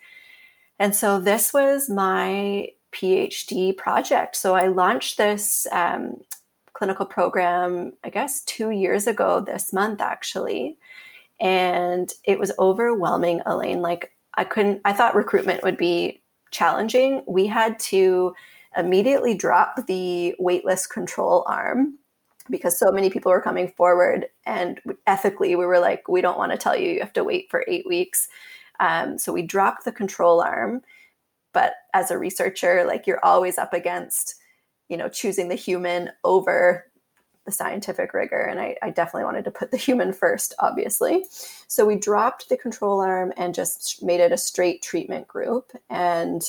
And 0.79 0.95
so 0.95 1.21
this 1.21 1.53
was 1.53 1.89
my 1.89 2.69
PhD 2.93 3.77
project. 3.77 4.37
So 4.37 4.55
I 4.55 4.69
launched 4.69 5.17
this 5.17 5.67
um, 5.73 6.21
clinical 6.73 7.07
program, 7.07 7.93
I 8.05 8.11
guess, 8.11 8.43
two 8.45 8.71
years 8.71 9.07
ago 9.07 9.41
this 9.41 9.73
month, 9.73 10.01
actually. 10.01 10.79
And 11.41 12.13
it 12.25 12.39
was 12.39 12.53
overwhelming, 12.59 13.41
Elaine. 13.47 13.83
Like, 13.83 14.13
I 14.37 14.45
couldn't, 14.45 14.81
I 14.85 14.93
thought 14.93 15.15
recruitment 15.15 15.63
would 15.63 15.77
be 15.77 16.23
challenging. 16.51 17.23
We 17.27 17.47
had 17.47 17.79
to 17.81 18.35
immediately 18.77 19.35
drop 19.35 19.87
the 19.87 20.35
waitlist 20.41 20.91
control 20.91 21.45
arm 21.49 21.99
because 22.51 22.79
so 22.79 22.91
many 22.91 23.11
people 23.11 23.31
were 23.31 23.41
coming 23.41 23.69
forward. 23.69 24.27
And 24.45 24.81
ethically, 25.07 25.57
we 25.57 25.67
were 25.67 25.79
like, 25.79 26.09
we 26.09 26.21
don't 26.21 26.39
want 26.39 26.53
to 26.53 26.59
tell 26.59 26.77
you 26.77 26.91
you 26.91 27.01
have 27.01 27.13
to 27.15 27.25
wait 27.25 27.51
for 27.51 27.65
eight 27.69 27.87
weeks. 27.87 28.29
Um, 28.81 29.19
so 29.19 29.33
we 29.33 29.43
dropped 29.43 29.85
the 29.85 29.93
control 29.93 30.41
arm. 30.41 30.83
But 31.53 31.75
as 31.93 32.11
a 32.11 32.19
researcher, 32.19 32.85
like 32.85 33.07
you're 33.07 33.25
always 33.25 33.59
up 33.59 33.73
against, 33.73 34.35
you 34.89 34.97
know, 34.97 35.09
choosing 35.09 35.49
the 35.49 35.55
human 35.55 36.11
over 36.25 36.87
the 37.45 37.53
scientific 37.53 38.15
rigor. 38.15 38.41
And 38.41 38.59
I, 38.59 38.77
I, 38.83 38.91
definitely 38.91 39.25
wanted 39.25 39.45
to 39.45 39.51
put 39.51 39.71
the 39.71 39.77
human 39.77 40.13
first, 40.13 40.55
obviously. 40.61 41.27
So 41.69 41.85
we 41.85 41.97
dropped 41.97 42.49
the 42.49 42.57
control 42.57 43.01
arm 43.01 43.33
and 43.37 43.55
just 43.55 44.03
made 44.03 44.21
it 44.21 44.33
a 44.33 44.39
straight 44.39 44.81
treatment 44.81 45.29
group. 45.29 45.73
And 45.91 46.43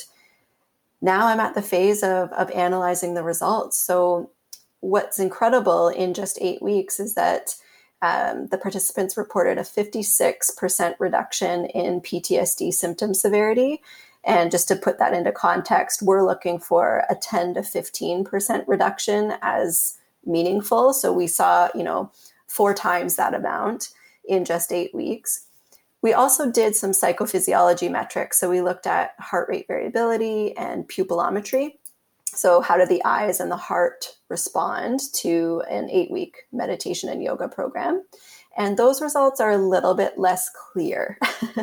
now 1.01 1.27
I'm 1.27 1.41
at 1.41 1.53
the 1.53 1.61
phase 1.61 2.01
of, 2.01 2.31
of 2.31 2.49
analyzing 2.51 3.13
the 3.13 3.23
results. 3.23 3.77
So 3.77 4.31
what's 4.79 5.19
incredible 5.19 5.89
in 5.89 6.13
just 6.13 6.39
eight 6.41 6.61
weeks 6.61 6.99
is 6.99 7.13
that 7.15 7.55
um, 8.01 8.47
the 8.47 8.57
participants 8.57 9.17
reported 9.17 9.57
a 9.57 9.61
56% 9.61 10.95
reduction 10.99 11.65
in 11.67 12.01
PTSD 12.01 12.73
symptom 12.73 13.13
severity. 13.13 13.81
And 14.23 14.51
just 14.51 14.67
to 14.69 14.75
put 14.75 14.99
that 14.99 15.13
into 15.13 15.31
context, 15.31 16.01
we're 16.01 16.25
looking 16.25 16.59
for 16.59 17.05
a 17.09 17.15
10 17.15 17.55
to 17.55 17.61
15% 17.61 18.63
reduction 18.67 19.33
as 19.41 19.97
meaningful. 20.25 20.93
So 20.93 21.13
we 21.13 21.27
saw, 21.27 21.69
you 21.75 21.83
know, 21.83 22.11
four 22.47 22.73
times 22.73 23.15
that 23.15 23.33
amount 23.33 23.89
in 24.27 24.45
just 24.45 24.71
eight 24.71 24.93
weeks. 24.93 25.45
We 26.01 26.13
also 26.13 26.51
did 26.51 26.75
some 26.75 26.91
psychophysiology 26.91 27.89
metrics. 27.89 28.39
So 28.39 28.49
we 28.49 28.61
looked 28.61 28.87
at 28.87 29.15
heart 29.19 29.47
rate 29.49 29.65
variability 29.67 30.55
and 30.57 30.87
pupillometry. 30.87 31.77
So, 32.35 32.61
how 32.61 32.77
do 32.77 32.85
the 32.85 33.03
eyes 33.05 33.39
and 33.39 33.49
the 33.49 33.57
heart 33.57 34.17
respond 34.29 34.99
to 35.15 35.63
an 35.69 35.89
eight 35.89 36.11
week 36.11 36.35
meditation 36.51 37.09
and 37.09 37.23
yoga 37.23 37.47
program? 37.47 38.03
And 38.57 38.77
those 38.77 39.01
results 39.01 39.39
are 39.39 39.51
a 39.51 39.57
little 39.57 39.95
bit 39.95 40.17
less 40.17 40.49
clear, 40.49 41.17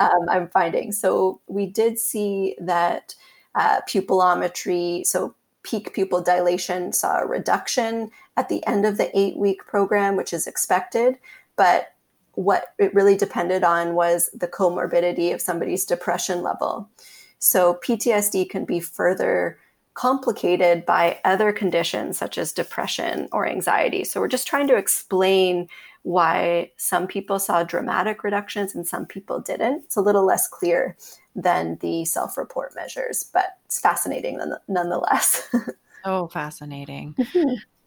um, 0.00 0.28
I'm 0.28 0.48
finding. 0.48 0.92
So, 0.92 1.40
we 1.46 1.66
did 1.66 1.98
see 1.98 2.56
that 2.60 3.14
uh, 3.54 3.80
pupillometry, 3.88 5.06
so 5.06 5.34
peak 5.62 5.94
pupil 5.94 6.20
dilation, 6.22 6.92
saw 6.92 7.20
a 7.20 7.26
reduction 7.26 8.10
at 8.36 8.48
the 8.48 8.64
end 8.66 8.84
of 8.84 8.96
the 8.98 9.16
eight 9.18 9.36
week 9.36 9.64
program, 9.64 10.16
which 10.16 10.32
is 10.32 10.46
expected. 10.46 11.18
But 11.56 11.94
what 12.32 12.74
it 12.78 12.94
really 12.94 13.16
depended 13.16 13.64
on 13.64 13.94
was 13.94 14.28
the 14.34 14.48
comorbidity 14.48 15.32
of 15.32 15.40
somebody's 15.40 15.86
depression 15.86 16.42
level. 16.42 16.90
So, 17.38 17.78
PTSD 17.84 18.50
can 18.50 18.64
be 18.64 18.80
further 18.80 19.58
complicated 19.96 20.84
by 20.84 21.18
other 21.24 21.52
conditions 21.52 22.18
such 22.18 22.36
as 22.36 22.52
depression 22.52 23.28
or 23.32 23.48
anxiety. 23.48 24.04
So 24.04 24.20
we're 24.20 24.28
just 24.28 24.46
trying 24.46 24.68
to 24.68 24.76
explain 24.76 25.68
why 26.02 26.70
some 26.76 27.06
people 27.06 27.38
saw 27.38 27.64
dramatic 27.64 28.22
reductions 28.22 28.74
and 28.74 28.86
some 28.86 29.06
people 29.06 29.40
didn't. 29.40 29.84
It's 29.84 29.96
a 29.96 30.02
little 30.02 30.24
less 30.24 30.46
clear 30.46 30.96
than 31.34 31.78
the 31.80 32.04
self 32.04 32.36
report 32.36 32.74
measures, 32.76 33.28
but 33.32 33.56
it's 33.64 33.80
fascinating 33.80 34.38
nonetheless. 34.68 35.48
oh, 36.04 36.28
fascinating. 36.28 37.16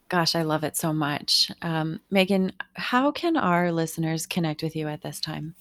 Gosh, 0.09 0.35
I 0.35 0.41
love 0.41 0.63
it 0.63 0.75
so 0.75 0.91
much. 0.91 1.51
Um, 1.61 1.99
Megan, 2.09 2.53
how 2.73 3.11
can 3.11 3.37
our 3.37 3.71
listeners 3.71 4.25
connect 4.25 4.63
with 4.63 4.75
you 4.75 4.87
at 4.87 5.03
this 5.03 5.21
time? 5.21 5.53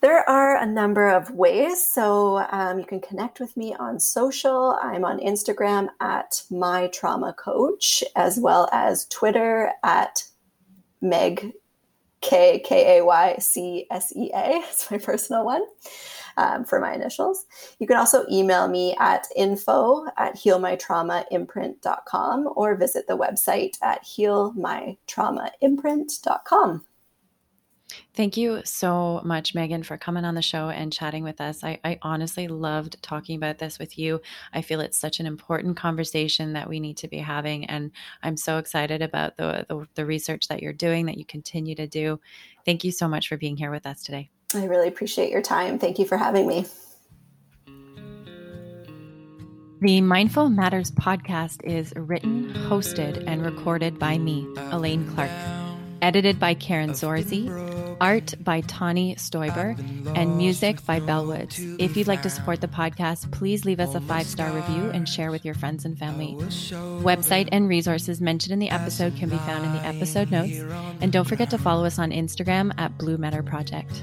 There 0.00 0.28
are 0.28 0.56
a 0.56 0.64
number 0.64 1.08
of 1.08 1.30
ways. 1.30 1.84
So 1.84 2.46
um, 2.50 2.78
you 2.78 2.86
can 2.86 3.00
connect 3.00 3.38
with 3.38 3.56
me 3.56 3.74
on 3.74 4.00
social. 4.00 4.78
I'm 4.82 5.04
on 5.04 5.18
Instagram 5.18 5.88
at 6.00 6.42
my 6.50 6.88
trauma 6.88 7.34
coach, 7.34 8.02
as 8.16 8.38
well 8.38 8.68
as 8.72 9.04
Twitter 9.06 9.72
at 9.82 10.24
Meg 11.02 11.52
K 12.22 12.60
K 12.64 12.98
A 12.98 13.04
Y 13.04 13.36
C 13.38 13.86
S 13.90 14.14
E 14.16 14.30
A. 14.34 14.62
It's 14.70 14.90
my 14.90 14.98
personal 14.98 15.44
one 15.44 15.62
um, 16.36 16.64
for 16.64 16.80
my 16.80 16.94
initials. 16.94 17.44
You 17.78 17.86
can 17.86 17.98
also 17.98 18.24
email 18.30 18.68
me 18.68 18.96
at 18.98 19.26
info 19.36 20.06
at 20.16 20.36
healmytraumaimprint.com 20.36 22.52
or 22.56 22.74
visit 22.76 23.06
the 23.06 23.18
website 23.18 23.76
at 23.82 24.02
healmytraumaimprint.com. 24.04 26.84
Thank 28.12 28.36
you 28.36 28.60
so 28.64 29.20
much, 29.24 29.54
Megan, 29.54 29.84
for 29.84 29.96
coming 29.96 30.24
on 30.24 30.34
the 30.34 30.42
show 30.42 30.68
and 30.68 30.92
chatting 30.92 31.22
with 31.22 31.40
us. 31.40 31.62
I, 31.62 31.78
I, 31.84 31.98
honestly 32.02 32.48
loved 32.48 33.00
talking 33.02 33.36
about 33.36 33.58
this 33.58 33.78
with 33.78 33.98
you. 33.98 34.20
I 34.52 34.62
feel 34.62 34.80
it's 34.80 34.98
such 34.98 35.20
an 35.20 35.26
important 35.26 35.76
conversation 35.76 36.54
that 36.54 36.68
we 36.68 36.80
need 36.80 36.96
to 36.98 37.08
be 37.08 37.18
having. 37.18 37.66
And 37.66 37.92
I'm 38.22 38.36
so 38.36 38.58
excited 38.58 39.00
about 39.00 39.36
the, 39.36 39.64
the, 39.68 39.86
the 39.94 40.06
research 40.06 40.48
that 40.48 40.60
you're 40.60 40.72
doing, 40.72 41.06
that 41.06 41.18
you 41.18 41.24
continue 41.24 41.76
to 41.76 41.86
do. 41.86 42.20
Thank 42.64 42.82
you 42.82 42.90
so 42.90 43.06
much 43.06 43.28
for 43.28 43.36
being 43.36 43.56
here 43.56 43.70
with 43.70 43.86
us 43.86 44.02
today. 44.02 44.28
I 44.54 44.64
really 44.64 44.88
appreciate 44.88 45.30
your 45.30 45.42
time. 45.42 45.78
Thank 45.78 46.00
you 46.00 46.04
for 46.04 46.16
having 46.16 46.48
me. 46.48 46.66
The 49.82 50.00
Mindful 50.00 50.50
Matters 50.50 50.90
podcast 50.90 51.64
is 51.64 51.94
written, 51.96 52.52
hosted, 52.52 53.24
and 53.26 53.42
recorded 53.42 53.98
by 53.98 54.18
me, 54.18 54.46
Elaine 54.56 55.08
Clark. 55.14 55.30
Edited 56.02 56.38
by 56.38 56.54
Karen 56.54 56.90
Zorzi, 56.90 57.48
art 58.00 58.34
by 58.40 58.62
Tani 58.62 59.14
Stoiber, 59.16 59.76
and 60.16 60.36
music 60.36 60.84
by 60.86 61.00
Bellwoods. 61.00 61.76
If 61.78 61.96
you'd 61.96 62.06
like 62.06 62.22
to 62.22 62.30
support 62.30 62.60
the 62.60 62.68
podcast, 62.68 63.30
please 63.32 63.64
leave 63.64 63.80
us 63.80 63.94
a 63.94 64.00
five 64.00 64.26
star 64.26 64.50
review 64.50 64.90
and 64.90 65.08
share 65.08 65.30
with 65.30 65.44
your 65.44 65.54
friends 65.54 65.84
and 65.84 65.98
family. 65.98 66.36
Website 67.02 67.48
and 67.52 67.68
resources 67.68 68.20
mentioned 68.20 68.52
in 68.52 68.58
the 68.58 68.70
episode 68.70 69.16
can 69.16 69.28
be 69.28 69.38
found 69.38 69.64
in 69.64 69.72
the 69.72 69.84
episode 69.84 70.30
notes. 70.30 70.58
And 71.00 71.12
don't 71.12 71.28
forget 71.28 71.50
to 71.50 71.58
follow 71.58 71.84
us 71.84 71.98
on 71.98 72.10
Instagram 72.10 72.72
at 72.78 72.96
Blue 72.98 73.16
Matter 73.16 73.42
Project. 73.42 74.02